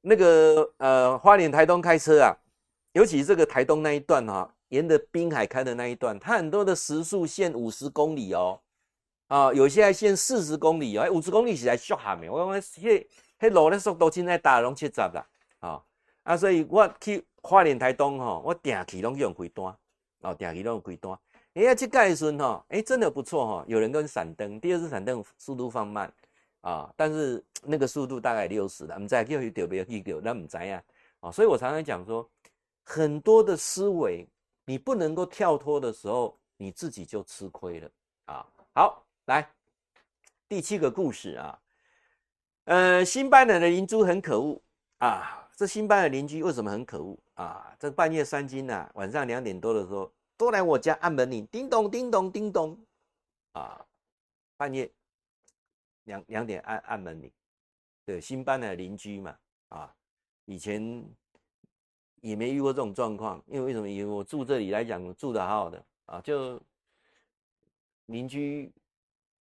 [0.00, 2.34] 那个呃花莲台东开车啊，
[2.92, 8.60] 尤其这个台东那一段哈。”沿着滨海开的那一段，它很多的时速限五十公里哦，
[9.28, 12.30] 啊，有些还限四十公里哦，五十公里是来续航的。
[12.30, 13.06] 我讲迄
[13.38, 15.24] 迄路的速度现在大拢七十啦，
[15.60, 15.80] 啊
[16.24, 19.64] 啊，所以我去花莲台东吼，我定期拢用开单，
[20.22, 21.16] 哦，定期拢用开单。
[21.54, 26.12] 哎呀，去盖时吼，哎，真的不错哈，有人跟闪灯，第二次闪灯速度放慢
[26.62, 30.82] 啊，但是那个速度大概六十啦，唔知叫去掉不要去掉，那唔知呀，
[31.20, 32.28] 啊，所以我常常讲说，
[32.82, 34.26] 很多的思维。
[34.66, 37.90] 你不能够跳脱的时候，你自己就吃亏了
[38.24, 38.46] 啊！
[38.74, 39.46] 好，来
[40.48, 41.60] 第七个故事啊，
[42.64, 44.62] 呃，新搬来的邻居很可恶
[44.98, 45.48] 啊！
[45.54, 47.76] 这新搬的邻居为什么很可恶啊？
[47.78, 52.78] 这半夜三更啊，晚上两点多的时候，都来我家按门铃，叮咚叮咚叮咚
[53.52, 53.84] 啊！
[54.56, 54.90] 半夜
[56.04, 57.30] 两两点按按门铃，
[58.06, 59.36] 对，新搬来的邻居嘛
[59.68, 59.94] 啊，
[60.46, 61.04] 以前。
[62.24, 63.86] 也没遇过这种状况，因为为什么？
[63.86, 66.58] 因为我住这里来讲，住得好好的啊，就
[68.06, 68.72] 邻居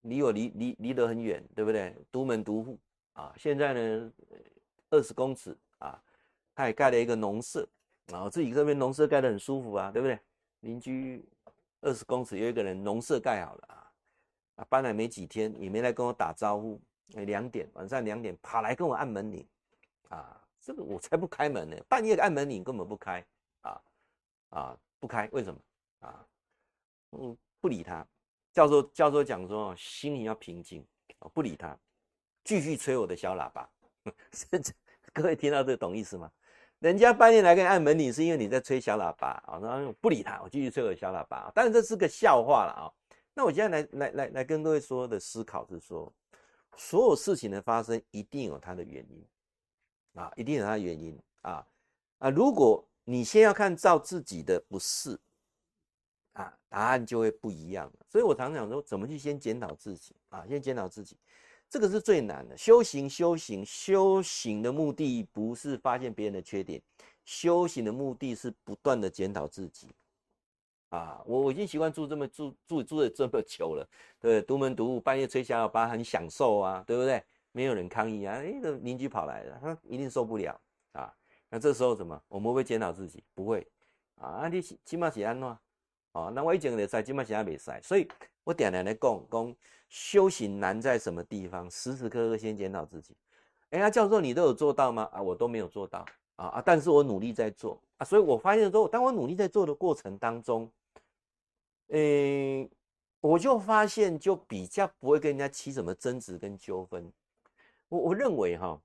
[0.01, 1.95] 离我离离离得很远，对不对？
[2.11, 2.77] 独门独户
[3.13, 4.11] 啊，现在呢
[4.89, 5.97] 二十公尺啊，
[6.53, 7.65] 他也盖了一个农舍
[8.11, 10.19] 啊，自己这边农舍盖得很舒服啊，对不对？
[10.59, 11.23] 邻居
[11.79, 13.91] 二十公尺有一个人农舍盖好了啊，
[14.55, 16.81] 啊搬来没几天，也没来跟我打招呼，
[17.15, 19.47] 哎，两点晚上两点跑来跟我按门铃
[20.09, 20.37] 啊。
[20.63, 23.23] 这个我才不开门呢，半夜按门铃根本不开
[23.61, 23.81] 啊
[24.49, 25.59] 啊不开，为什么
[25.99, 26.25] 啊？
[27.11, 28.07] 嗯，不理他。
[28.53, 30.85] 教授教授讲说，心里要平静，
[31.33, 31.77] 不理他，
[32.45, 33.69] 继续吹我的小喇叭。
[35.11, 36.31] 各位听到这懂意思吗？
[36.79, 39.59] 人家半夜来跟你按门铃，是因为你在吹小喇叭啊。
[39.61, 41.51] 然后不理他，我继续吹我的小喇叭。
[41.53, 42.87] 当然这是个笑话了啊。
[43.33, 46.13] 那我现在来来来来跟各位说的思考是说，
[46.77, 49.25] 所有事情的发生一定有它的原因。
[50.13, 51.65] 啊，一定有它的原因啊
[52.19, 52.29] 啊！
[52.29, 55.19] 如果你先要看照自己的不是
[56.33, 57.91] 啊，答案就会不一样。
[58.07, 60.45] 所以我常常说，怎么去先检讨自己啊？
[60.47, 61.17] 先检讨自己，
[61.69, 62.57] 这个是最难的。
[62.57, 66.81] 修行，修行，修行的目的不是发现别人的缺点，
[67.25, 69.87] 修行的目的是不断的检讨自己。
[70.89, 77.23] 啊，我我已经习惯住这么住住住了这么久了，对，独门独户，半夜吹小喇叭很享受啊，对不对？
[77.53, 78.35] 没有人抗议啊！
[78.35, 80.59] 哎，这邻居跑来了，他一定受不了
[80.91, 81.13] 啊！
[81.49, 82.21] 那这时候怎么？
[82.27, 83.23] 我们会检讨自己？
[83.33, 83.65] 不会
[84.15, 84.49] 啊！
[84.49, 85.57] 你起码是安怎？
[86.13, 87.79] 哦，那我以前的塞，起码现在没塞。
[87.81, 88.07] 所以
[88.43, 89.55] 我点点来讲讲
[89.87, 91.69] 修行难在什么地方？
[91.69, 93.15] 时时刻刻先检讨自己。
[93.69, 95.07] 哎，呀，教授，你都有做到吗？
[95.13, 96.63] 啊，我都没有做到啊啊！
[96.65, 100.71] 但是我努力在做啊，所以我发现说，当我努力在做的过程当中，
[101.89, 102.67] 诶，
[103.19, 107.11] 我就发现就比较不会跟人家起什么争执跟纠纷。
[107.93, 108.81] 我我认为哈，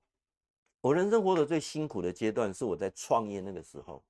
[0.81, 4.03] 我人生活得最辛苦的阶段是我在创业那个时候，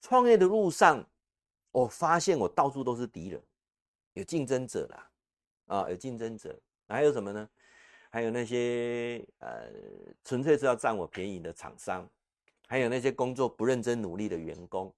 [0.00, 1.06] 创业的路上，
[1.70, 3.42] 我发现我到处都是敌人，
[4.14, 5.10] 有竞争者啦，
[5.66, 7.46] 啊，有竞争者，还有什么呢？
[8.10, 9.70] 还有那些呃，
[10.24, 12.08] 纯粹是要占我便宜的厂商，
[12.68, 14.94] 还有那些工作不认真努力的员工，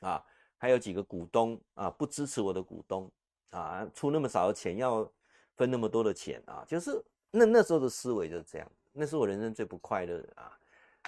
[0.00, 0.24] 啊，
[0.58, 3.08] 还有几个股东啊，不支持我的股东
[3.50, 5.08] 啊，出那么少的钱要
[5.54, 7.00] 分那么多的钱啊，就是
[7.32, 10.56] 那那时候的思维就是这样，那是我人生最不快乐的啊。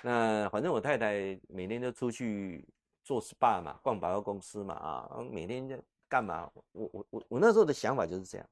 [0.02, 2.66] 那反正我太太每天都出去
[3.04, 6.50] 做 SPA 嘛，逛百货公司嘛，啊，每天在干嘛？
[6.72, 8.46] 我我我我那时候的想法就是这样。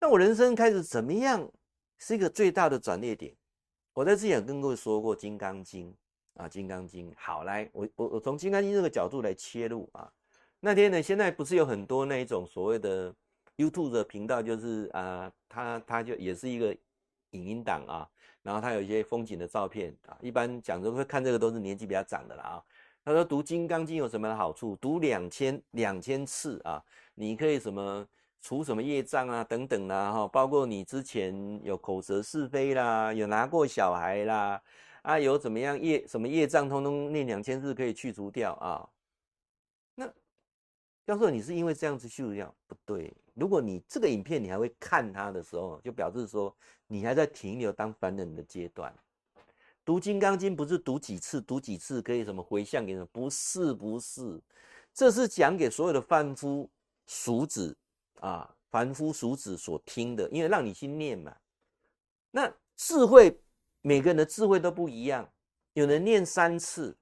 [0.00, 1.46] 那我人生开始怎么样，
[1.98, 3.34] 是一个最大的转捩点。
[3.92, 5.90] 我在之前跟各位说过《金刚经》
[6.42, 7.10] 啊，《金刚经》。
[7.18, 10.10] 好，来，我我我从《金刚经》这个角度来切入啊。
[10.60, 13.14] 那天呢，现在不是有很多那一种所谓的
[13.58, 16.74] YouTube 的频道，就是啊，他他就也是一个
[17.32, 18.08] 影音档啊。
[18.42, 22.64] 然后他有一些风景的照片啊，一般讲都会看这个都是年纪比较长的了啊。
[23.04, 24.74] 他说读《金刚经》有什么好处？
[24.76, 26.82] 读两千两千次啊，
[27.14, 28.06] 你可以什么
[28.40, 34.62] 除什么业障啊等等啦哈，包括你之前有口舌是非啦，有拿过小孩啦，
[35.02, 38.88] 啊有怎么样业什么业障，通通念两千次可以去除掉啊。
[39.94, 40.06] 那
[41.06, 42.54] 教授，你是因为这样子去除掉？
[42.66, 43.12] 不对。
[43.38, 46.54] 如果你这个影片你还会看它的时候，就表示说
[46.88, 48.92] 你还在停留当凡人的阶段。
[49.84, 53.06] 读《金刚经》不是读几次，读几次可以什么回向给什么？
[53.06, 54.38] 不是，不是，
[54.92, 56.68] 这是讲给所有的凡夫
[57.06, 57.74] 俗子
[58.20, 61.34] 啊，凡夫俗子所听的，因为让你去念嘛。
[62.30, 63.40] 那智慧，
[63.80, 65.32] 每个人的智慧都不一样，
[65.72, 66.94] 有人念三次，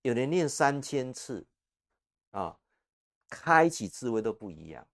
[0.00, 1.46] 有人念三千次，
[2.32, 2.58] 啊，
[3.28, 4.84] 开启智慧都不一样。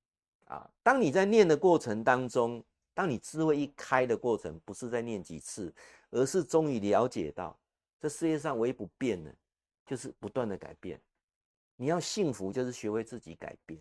[0.48, 5.72] 啊，当你在念的过程当中，当你智慧一开的过程，不是在念几次，
[6.10, 7.58] 而是终于了解到，
[8.00, 9.34] 这世界上唯一不变的，
[9.86, 11.00] 就是不断的改变。
[11.76, 13.78] 你要幸福，就是学会自己改变，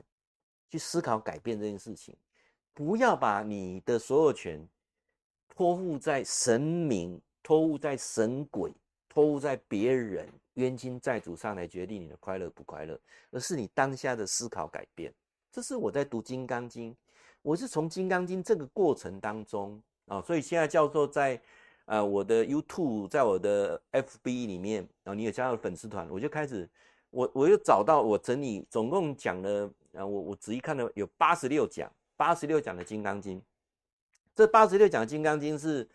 [0.70, 2.16] 去思考改变这件事情，
[2.74, 4.68] 不要把你的所有权
[5.48, 8.72] 托付在神明，托付在神鬼，
[9.08, 13.00] 托付在别人冤亲债主上来决定你的快乐不快乐，
[13.32, 15.14] 而是你当下的思考改变。
[15.52, 16.92] 这是我在读《金刚经》，
[17.42, 21.42] 我是从《金刚经》这个过程当中啊，所以现在叫做在
[21.86, 26.70] 呃我的 YouTube，在我的 FB 里面啊，你有加入粉丝团，我就开始
[27.10, 33.40] 我我又找到我整理，总共讲了啊，我我仔细看了有八十六讲，八十六讲的《金刚经》，
[34.36, 35.88] 这八十六讲《金刚经》是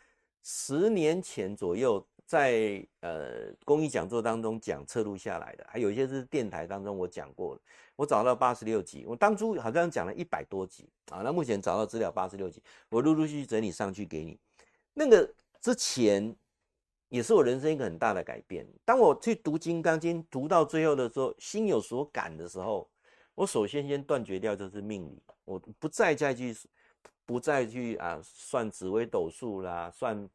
[0.42, 2.04] 十年前左右。
[2.24, 7.60] 在呃公益讲座当中讲侧录下来的，还有一些是电台当中我讲过了。
[8.02, 11.22] 我找到八十六集，我当初好像讲了一百多集啊。
[11.22, 14.36] 那目前找到资料八十六集，我陆陆续续整理上去给你。
[14.92, 16.34] 那个之前
[17.10, 18.66] 也是我人生一个很大的改变。
[18.84, 22.90] 当我去读《金刚经》，读到最后的时候，心有所感的时候，
[23.36, 26.52] 我首先先断绝掉就是命理，我不再再去
[27.24, 30.28] 不再去啊算紫微斗数啦，算。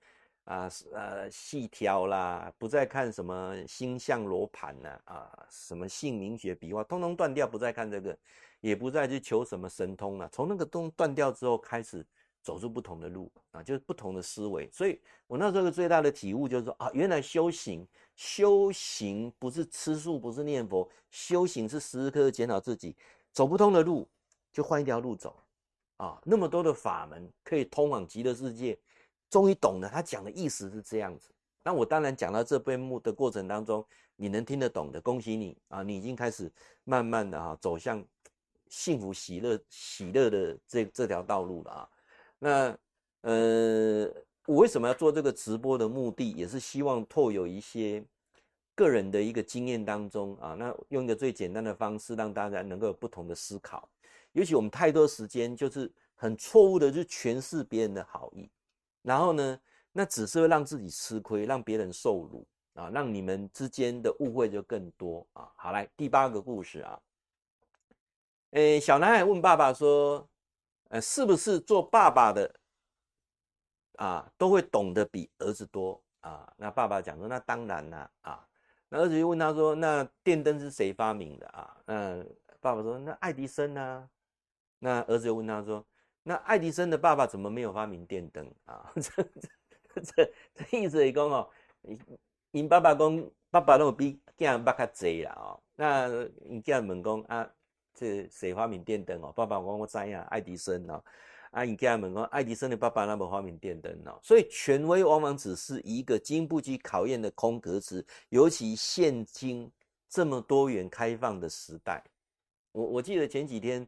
[0.47, 8.17] 啊，呃，细挑啦，不再看什么星象罗盘呐啊，什么姓名学笔画，通通断掉，不再看这个，
[8.61, 10.29] 也不再去求什么神通了。
[10.29, 12.05] 从那个东断掉之后，开始
[12.41, 14.69] 走出不同的路啊，就是不同的思维。
[14.71, 22.95] 所以我那时候最大的体悟就是说啊，原来修行，修行不是吃素，不是念佛，修行是时时刻刻检讨自己，
[23.33, 24.07] 走不通的路
[24.53, 25.43] 就换一条路走
[25.97, 26.21] 啊。
[26.23, 28.79] 那么多的法门可以通往极乐世界。
[29.29, 31.29] 终于懂了，他讲的意思是这样子。
[31.63, 33.85] 那我当然讲到这边目的过程当中，
[34.15, 35.83] 你能听得懂的，恭喜你啊！
[35.83, 36.49] 你已经开始
[36.85, 38.01] 慢慢的哈走向
[38.69, 41.89] 幸福、喜乐、喜乐的这这条道路了啊。
[42.39, 42.77] 那
[43.21, 44.09] 呃，
[44.45, 48.01] 我为什么要做这个直播的目的，也是希望透有一些
[48.73, 53.89] 个人的一个经验当中啊，那用一个最简单的方式，让大家能够有不同的思考。
[54.31, 58.49] 尤其我们太多时间就是很错误的去诠释别人的好意。
[59.07, 59.57] 然后呢，
[59.93, 65.49] 那只是会让自己吃亏，让别人受辱啊，让你们之间的误会就更多啊。
[65.55, 66.99] 好，来第八个故事啊。
[68.51, 70.27] 诶，小男孩问爸爸说
[70.91, 72.53] ：“呃，是不是做爸爸的
[73.95, 78.45] 啊，都会懂得比儿子多啊？”那爸爸讲说：“那当然啦啊。”
[78.89, 82.21] 那儿子就问他说：“那电灯是谁发明的啊？”那
[82.59, 84.09] 爸爸说：“那爱迪生呢？”
[84.79, 85.85] 那儿子就问他说。
[86.27, 88.91] 那爱迪生的爸爸怎么没有发明电灯啊？
[88.95, 91.49] 这这这这意思是讲哦，
[92.51, 95.57] 因爸爸讲爸爸都比囝人捌较济啦哦。
[95.77, 96.09] 那
[96.43, 97.49] 因囝问讲啊，
[97.93, 99.31] 这谁发明电灯哦？
[99.31, 101.01] 爸爸讲我知呀，爱迪生哦。
[101.51, 104.19] 啊，因囝问讲爱迪生的爸爸那么发明电灯哦？
[104.21, 109.71] 所以权威往往只是一个经不起考验的空格子，尤其现今
[110.09, 112.03] 这么多元开放的时代。
[112.73, 113.87] 我我记得前几天，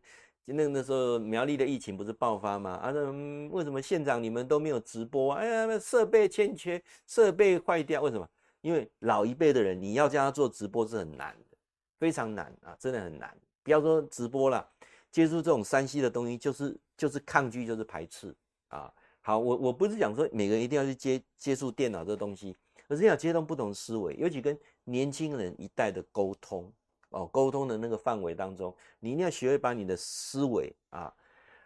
[0.54, 2.72] 那那时候苗栗的疫情不是爆发吗？
[2.72, 5.40] 啊，那为什么县长你们都没有直播啊？
[5.40, 8.28] 哎呀，设备欠缺，设备坏掉，为什么？
[8.62, 11.58] 因为老一辈的人，你要叫他做直播是很难的，
[11.98, 13.34] 非常难啊，真的很难。
[13.64, 14.68] 不要说直播了，
[15.12, 18.36] 接触这种山西的东西，就是就是抗拒，就是排斥
[18.68, 18.92] 啊。
[19.22, 22.56] 好，我我不是讲说每个人一定要去接接触电脑这东西，
[22.88, 26.72] 而是要接通不同思维，尤其跟年轻人一代的沟通
[27.10, 31.14] 哦，沟通的那个范围当中，你一定要学会把你的思维啊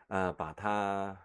[0.08, 1.18] 啊，把它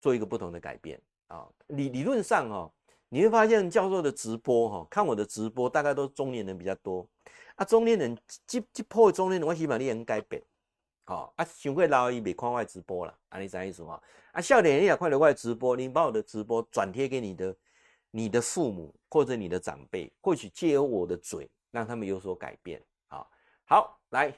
[0.00, 1.48] 做一个不同的改变啊。
[1.68, 2.72] 理理论上哦。
[3.08, 7.06] 你会发现教授的直播哈，看我的直播大概都是中年人比较多
[7.54, 7.64] 啊。
[7.64, 10.42] 中年人这这破中年人，我希望你能改变，
[11.04, 11.44] 好啊。
[11.44, 14.02] 想过老一别看我直播了，啊，你啥意思啊？
[14.32, 17.56] 啊，少年你也看了我直播，你把我的直播转贴给你的
[18.10, 22.82] 你的父母或者你的长辈，或许借由我的嘴让他们有所改变。
[23.68, 24.32] 好，来，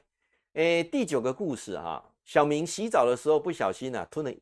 [0.55, 4.33] 诶，第九个故事哈，小明洗澡的时候不小心啊，吞了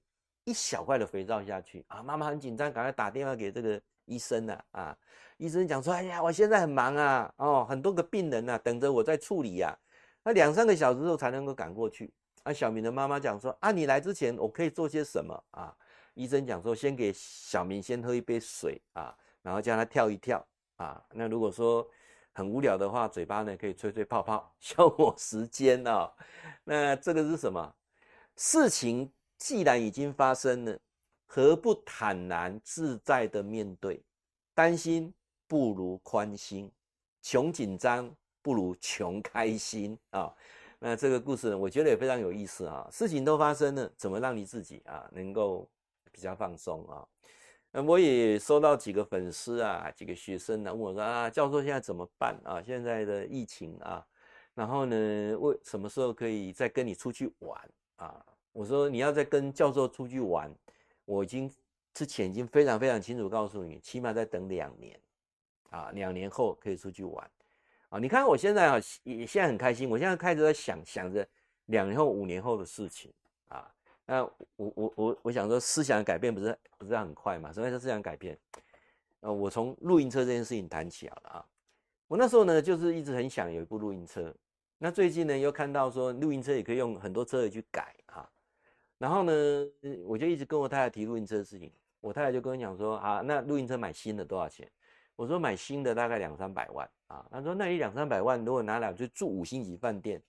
[0.45, 3.81] 一小块的肥皂下去啊，妈妈很紧张，赶快打电话给这个。
[4.09, 4.97] 医生啊，啊，
[5.37, 9.77] 医生讲说，哎呀，我现在很忙啊，哦，很多个病人啊，等着我在处理呀，
[10.23, 12.15] 那两三个小时后才能够赶过去。
[12.45, 15.77] 啊，小明的妈妈讲说，啊，你来之前我可以做些什么啊？
[16.15, 19.13] 医生讲说，先给小明先喝一杯水啊，
[19.43, 21.05] 然后叫他跳一跳啊。
[21.11, 21.85] 那如果说
[22.37, 26.13] 很无聊的话，嘴巴呢可以吹吹泡泡，消磨时间哦。
[26.65, 27.75] 那这个是什么？
[28.37, 30.79] 事情既然已经发生了。
[31.29, 34.05] 何不坦然自在的面对？
[34.55, 35.13] 担心
[35.49, 36.71] 不如宽心，
[37.21, 40.33] 穷紧张不如穷开心啊！
[40.79, 42.87] 那这个故事呢，我觉得也非常有意思啊。
[42.93, 45.69] 事情都发生了，怎么让你自己啊能够
[46.13, 47.05] 比较放松啊？
[47.85, 52.63] 我也收到几个粉丝啊，几个学生呢问我说啊，教授现在怎么办啊？
[52.63, 54.07] 现在的疫情啊，
[54.55, 57.61] 然后呢，为什么时候可以再跟你出去玩
[57.97, 58.25] 啊？
[58.53, 60.51] 我说你要再跟教授出去玩。
[61.05, 61.49] 我已经
[61.95, 64.99] 之前已经非常非常清楚告诉你，起码再等两年，
[65.71, 67.31] 啊，两年后可以出去玩，
[67.91, 71.25] 啊，你看我现在啊也现在很开心，我现在开始在想想着
[71.67, 73.13] 两年后、五年后的事情，
[74.07, 74.23] 那
[74.57, 77.53] 我我我我想说思想改变不是不是很快嘛？
[77.53, 78.39] 什么叫思想改变？
[79.21, 81.47] 呃，我从露营车这件事情谈起好了啊，
[82.07, 84.35] 我那时候呢就是一直很想有一部露营车，
[84.79, 88.31] 那最近呢又看到说露营车也可以用很多车去改啊。
[88.99, 89.33] 然后呢，
[90.07, 91.71] 我就一直跟我太太提露营车的事情。
[92.01, 94.71] 我太太就跟我讲说：“啊，那露营车买新的多少钱？”
[95.17, 100.23] 我说：“买新的大概两三百万啊。”她说：“那你两三百万如果拿来就住五星级饭店，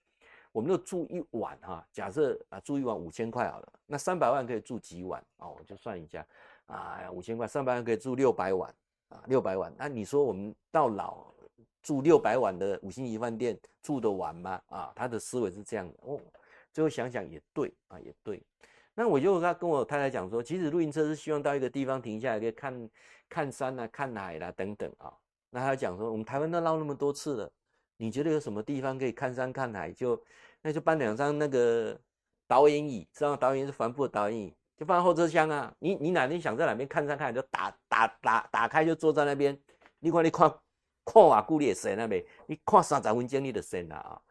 [0.52, 1.86] 我们就住一晚哈。
[1.92, 5.56] 假设啊，住一晚五千块好了，那三百万可以住几晚哦？
[5.60, 6.26] 我就算一下
[6.66, 8.74] 啊，五千块三百万可以住六百晚
[9.10, 9.74] 啊，六百晚。
[9.78, 11.34] 那你说我们到老
[11.82, 14.62] 住六百晚的五星级饭店住得完吗？
[14.68, 16.20] 啊，他的思维是这样的哦。”
[16.74, 18.44] 最后想想也对啊，也对。
[18.94, 22.90] 那我就他跟我太太讲说，其实露营车是希望到一个地方停下来，可以看
[23.30, 25.12] 看山啊、看海啦、等等啊。
[25.50, 27.52] 那他讲说，我们台湾都绕那么多次了，
[27.98, 29.92] 你觉得有什么地方可以看山看海？
[29.92, 30.22] 就
[30.62, 32.00] 那就搬两张那个
[32.48, 35.74] 导演椅，知道导演是帆布的导演椅，就放后车厢啊。
[35.80, 39.58] 你你哪天想在哪边看山看海，就打打打打开，就坐在那边。
[40.00, 40.48] 你看你看
[41.04, 44.22] 看啊，顾也神那边，你看三十分钟你的神了啊。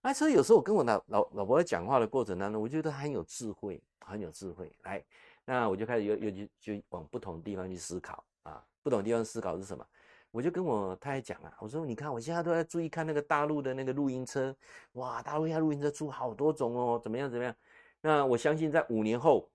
[0.00, 4.72] 那所以有时候我跟我老老老婆在讲话的过程当中，我觉得很有智慧，很有智慧。
[4.84, 5.04] 来，
[5.44, 9.84] 那我就开始又又就就往不同地方去思考啊，不同地方思考是什么？
[10.30, 14.54] 我就跟我太太讲啊，我说你看我现在都在注意看那个大陆的那个露营车，
[14.92, 17.54] 哇，大陆现在露营车出好多种哦，怎么样怎么样？
[18.00, 19.48] 那我相信在五年后，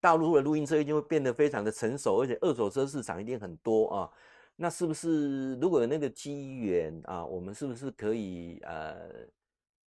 [0.00, 4.10] 大陆的露营车一定会变得非常的成熟，而且二手车市场一定很多啊。
[4.56, 9.10] 那是不是如果有那个机缘啊，我们是不是可以呃？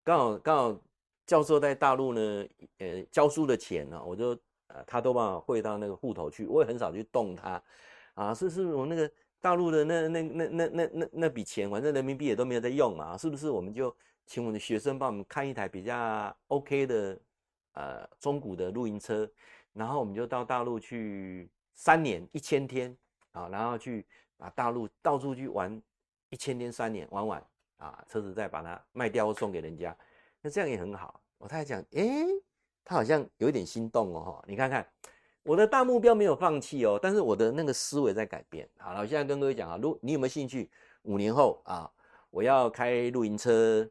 [0.03, 0.81] 刚好刚好，
[1.25, 2.47] 教授在大陆呢，
[2.77, 4.29] 呃，教书的钱呢，我就
[4.67, 7.61] 呃，他都帮我汇到那个户头去，我也很少去动它，
[8.13, 13.49] 啊，是是我那个大陆的那那那那那那那笔钱，反正人民币也都没有在用嘛，是不是？
[13.49, 17.19] 我们就请我们的学生帮我们看一台比较 OK 的
[17.73, 19.29] 呃中古的露营车，
[19.73, 22.95] 然后我们就到大陆去三年一千天
[23.31, 24.05] 啊，然后去
[24.37, 25.81] 把大陆到处去玩
[26.29, 27.45] 一千天三年玩玩。
[27.77, 29.95] 啊，车子再把它卖掉送给人家，
[30.41, 31.21] 那这样也很好。
[31.37, 32.25] 我太太讲，诶，
[32.83, 34.83] 他好像有一点心动哦，你看看，
[35.47, 38.67] 我的大目标没有放弃哦，但是我的那个思维在改变。
[38.77, 40.69] 好了，我现在跟各位讲啊，如你有没有兴趣？
[41.03, 41.89] 五年后啊，
[42.29, 43.89] 我要开露营车，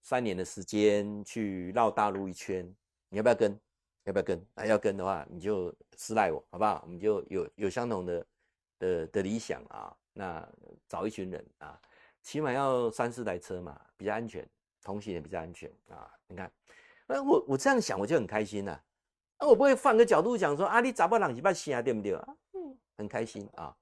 [0.00, 2.64] 三年的时间去绕大陆一圈，
[3.08, 3.50] 你要不要跟？
[4.04, 4.46] 要不要跟？
[4.54, 6.80] 啊，要跟的话，你就私赖我，好不好？
[6.84, 8.26] 我们就有有相同的
[8.78, 10.48] 的的理想啊，那
[10.88, 11.76] 找一群人啊。
[12.22, 14.48] 起码要三四台车嘛，比较安全，
[14.84, 16.08] 同行也比较安全啊。
[16.28, 16.48] 你看，
[17.08, 18.80] 那我我这样想，我就很开心了。
[19.42, 22.28] 那我不会换个角度讲说啊，你咋不让几把心啊，对不对啊？
[22.52, 23.74] 嗯，很开心啊。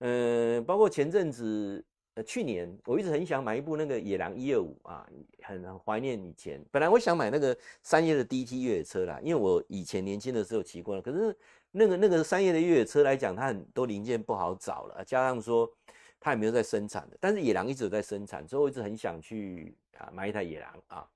[0.00, 1.84] 嗯，包括前阵子。
[2.16, 5.06] 呃，去年我一直很想买一部那个野狼一二五啊，
[5.42, 6.58] 很很怀念以前。
[6.72, 11.02] 本来我想买那个三叶的 DT 越野车啦，因为我以前年轻的时候骑过了。
[11.02, 11.36] 可是
[11.70, 15.70] 那个那个三叶的越野车来讲，它很多零件不好找了，加上说
[16.18, 17.18] 它也没有在生产的。
[17.20, 21.06] 但是野狼一直有在生产，所以我一直很想去啊买一台野狼啊。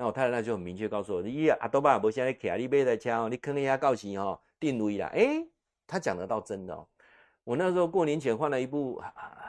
[0.00, 5.08] 那我太太那就很明确告诉我，你阿多巴不现在骑，你买台车，你坑一下告诉哦，定位啦。
[5.08, 5.46] 哎，
[5.86, 6.88] 他讲得到真的哦。
[7.44, 8.98] 我那时候过年前换了一部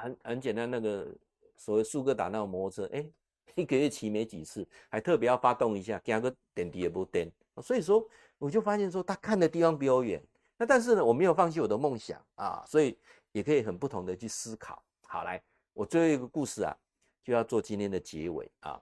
[0.02, 1.08] 很很简单那个
[1.56, 3.10] 所谓速克达那种摩托车，哎，
[3.56, 7.32] 一个月骑没几次，还特别要发动一下，加个点滴也不点。
[7.62, 8.06] 所以说，
[8.38, 10.22] 我就发现说他看的地方比我远。
[10.58, 13.00] 那但是呢，我没有放弃我的梦想啊，所以
[13.32, 14.84] 也可以很不同的去思考。
[15.08, 15.42] 好，来，
[15.72, 16.76] 我最后一个故事啊，
[17.24, 18.78] 就要做今天的结尾啊。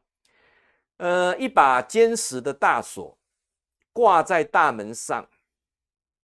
[1.00, 3.18] 呃，一把坚实的大锁
[3.92, 5.28] 挂在大门上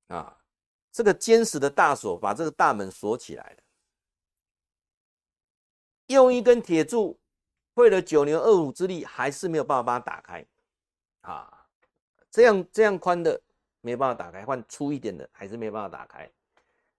[0.07, 0.37] 啊。
[0.91, 3.57] 这个坚实的大锁把这个大门锁起来了，
[6.07, 7.19] 用一根铁柱
[7.73, 10.45] 费了九牛二虎之力，还是没有办法把它打开
[11.19, 11.67] 啊！
[12.31, 13.41] 这样这样宽的
[13.81, 16.31] 没办法打开，换粗一点的还是没办法打开。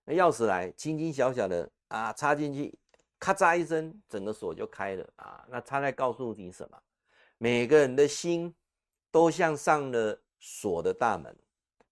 [0.04, 2.78] 那钥匙来，轻轻小小的啊，插进去，
[3.18, 5.46] 咔嚓一声，整个锁就开了啊！
[5.48, 6.78] 那他在告诉你什么？
[7.38, 8.54] 每个人的心
[9.10, 11.36] 都像上了锁的大门，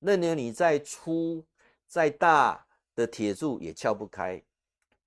[0.00, 1.44] 任由你再粗。
[1.86, 2.66] 再大
[2.96, 4.42] 的铁柱也撬不开，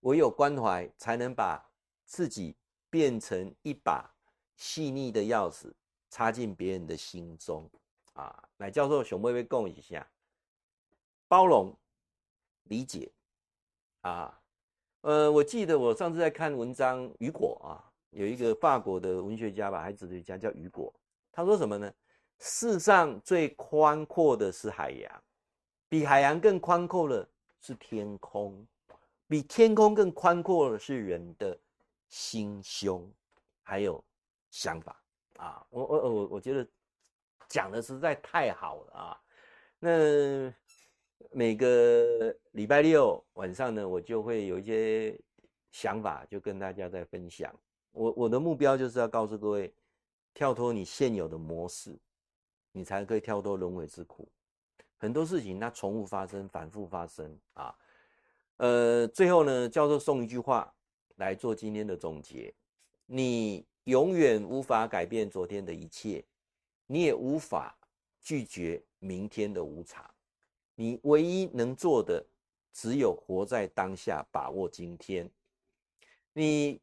[0.01, 1.69] 唯有关怀才能把
[2.05, 2.55] 自己
[2.89, 4.15] 变成一把
[4.55, 5.73] 细腻的钥匙，
[6.09, 7.69] 插进别人的心中。
[8.13, 10.09] 啊，来教授熊妹妹共一下，
[11.27, 11.77] 包容、
[12.63, 13.11] 理解。
[14.01, 14.39] 啊，
[15.01, 20.93] 呃，我记得我上次在看文章，雨果啊，有一个法国的文学家吧，还是哲学家叫雨果，
[21.31, 21.93] 他说什么呢？
[22.39, 25.23] 世上最宽阔的是海洋。
[25.89, 27.25] 比海洋更宽阔的
[27.61, 28.67] 是天空，
[29.25, 31.57] 比天空更宽阔的是人的
[32.09, 33.09] 心胸，
[33.63, 34.03] 还有
[34.51, 35.01] 想法
[35.37, 35.65] 啊！
[35.69, 36.67] 我我我我觉得
[37.47, 39.21] 讲的实在太好了啊！
[39.79, 40.53] 那
[41.31, 45.17] 每个礼拜六晚上呢，我就会有一些
[45.71, 47.53] 想法，就跟大家在分享。
[47.97, 49.73] 我我的目标就是要告诉各位，
[50.33, 51.97] 跳脱你现有的模式，
[52.71, 54.27] 你才可以跳脱轮回之苦。
[54.97, 57.75] 很多事情它重复发生，反复发生啊。
[58.57, 60.71] 呃，最后呢，教授送一句话
[61.15, 62.53] 来做今天的总结：
[63.07, 66.23] 你永远无法改变昨天的一切，
[66.85, 67.75] 你也无法
[68.21, 70.07] 拒绝明天的无常。
[70.75, 72.23] 你唯一能做的，
[72.71, 75.27] 只有活在当下，把握今天。
[76.33, 76.79] 你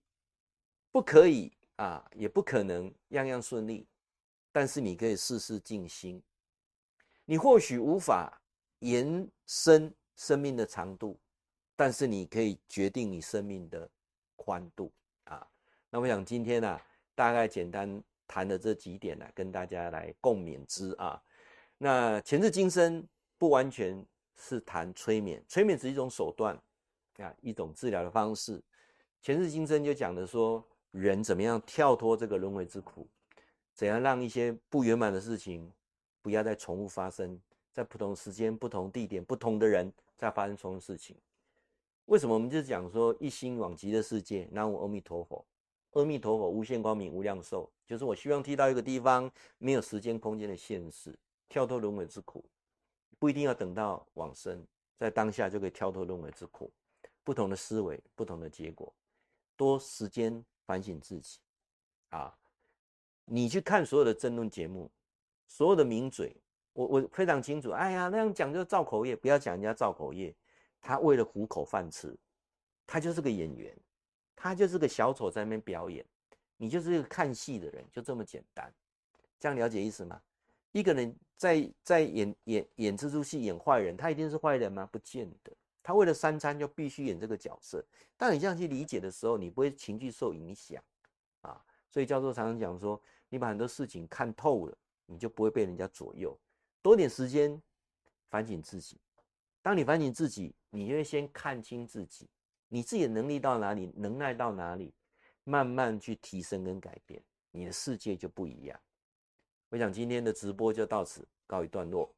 [0.95, 3.85] 不可以啊，也不可能样样顺利，
[4.53, 6.23] 但是你可以事事尽心。
[7.25, 8.41] 你或许无法
[8.79, 11.19] 延伸生命的长度，
[11.75, 13.91] 但是你可以决定你生命的
[14.37, 14.93] 宽度
[15.25, 15.45] 啊。
[15.91, 16.81] 那我想今天呢、啊，
[17.17, 21.21] 大概简单谈的这几点呢、啊，跟大家来共勉之啊。
[21.77, 23.05] 那前世今生
[23.37, 26.57] 不完全是谈催眠，催眠只是一种手段
[27.17, 28.63] 啊，一种治疗的方式。
[29.21, 30.65] 前世今生就讲的说，
[30.95, 33.05] 人怎么样跳脱这个轮回之苦，
[33.75, 35.73] 怎样让一些不圆满的事情。
[36.23, 37.39] 不要再重复发生，
[37.73, 41.15] 在不同时间、不同地点、不同的人再发生同样的事情。
[42.07, 45.45] 为什么我们就讲说一心往极乐世界，南无阿弥陀佛，
[45.91, 51.15] 阿弥陀佛无限光明无量寿，就是我希望去到一个地方，没有时间空间的现世，
[51.49, 52.43] 跳脱轮回之苦，
[53.19, 54.65] 不一定要等到往生，
[54.97, 56.71] 在当下就可以跳脱轮回之苦。
[57.23, 58.91] 不同的思维，不同的结果，
[59.57, 61.39] 多时间反省自己
[62.11, 62.37] 啊！
[63.25, 64.91] 你去看所有的争论节目。
[65.47, 66.35] 所有的名嘴，
[66.73, 67.71] 我我非常清楚。
[67.71, 70.35] 哎呀，那样讲就造口业，不要讲人家造口业。
[70.81, 72.17] 他为了糊口饭吃，
[72.87, 73.77] 他就是个演员，
[74.35, 76.05] 他就是个小丑在那边表演。
[76.57, 78.73] 你就是一个看戏的人，就这么简单。
[79.39, 80.21] 这样了解意思吗？
[80.73, 84.89] 一个人在在演演演这出戏演坏人，他一定是坏人吗？
[84.91, 85.53] 不见得。
[85.85, 87.85] 他为了三餐就必须演这个角色。
[88.17, 90.83] 当你这样去理解的时候，你不会情绪受影响
[91.43, 91.65] 啊。
[91.89, 94.77] 所以教授常常讲说，你把很多事情看透了。
[95.07, 96.35] 你就不会被人家左右，
[96.81, 97.61] 多点时间
[98.31, 98.99] 反省自己。
[99.61, 102.27] 当你反省自己，你就会先看清自己，
[102.71, 104.95] 你自己的能力到哪里，能耐到哪里，
[105.45, 108.81] 慢慢去提升跟改变，你的世界就不一样。
[109.69, 112.11] 我想今天的直播就到此告一段落。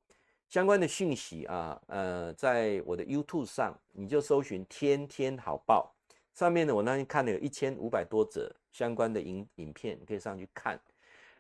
[0.49, 5.92] 相关的讯息啊，呃，在我的 YouTube 上，你就搜寻“天天好报”，
[6.32, 10.80] 上面呢，我那天看了有一千五百多则相关的影影片，你可以上去看。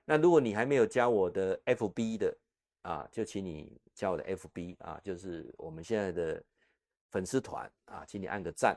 [0.04, 2.36] 那如果你还没有加我的 FB 的
[2.82, 6.42] 啊，就请你加我的 FB 啊，就是我们现在的
[7.10, 8.76] 粉丝团啊，请你按个赞。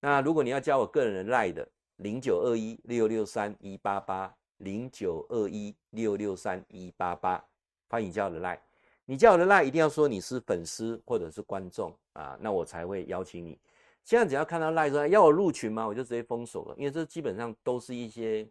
[0.00, 7.42] 那如果你要加我个人的 LINE 的，零九二一六六三一八八零九二一六六三一八八，
[7.88, 8.58] 欢迎加我的 LINE。
[9.04, 13.58] 你加我的 LINE 一定要说你是粉丝或者是观众啊，那我才会邀请你。
[14.04, 15.86] 现在只要看到 LINE 说要我入群吗？
[15.86, 18.48] 我就直接封锁了，因为这基本上都是一些。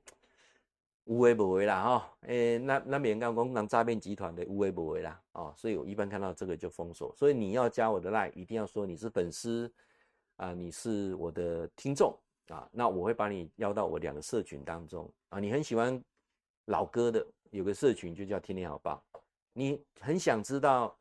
[1.05, 7.11] 无为不为啦，哈，诶，那那别人刚刚讲诈骗集团的无为不为啦，哦，所以我一般看到这个就封锁。
[7.17, 9.69] 所以你要加我的 line，一定要说你是粉丝
[10.37, 12.15] 啊，你是我的听众
[12.49, 15.39] 啊，那我会把你邀到我两个社群当中啊。
[15.39, 16.01] 你很喜欢
[16.65, 19.03] 老歌的，有个社群就叫天天好报。
[19.53, 20.97] 你很想知道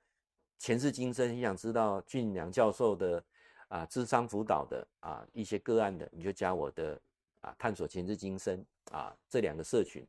[0.59, 3.25] 前世今生，很想知道俊良教授的
[3.69, 7.01] 啊智商辅导的啊一些个案的，你就加我的。
[7.43, 10.07] 啊，探索前世今生啊，这两个社群，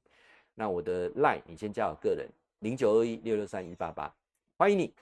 [0.53, 2.29] 那我的 line 你先加我个人
[2.59, 4.13] 零九二一六六三一八八，
[4.57, 4.93] 欢迎你。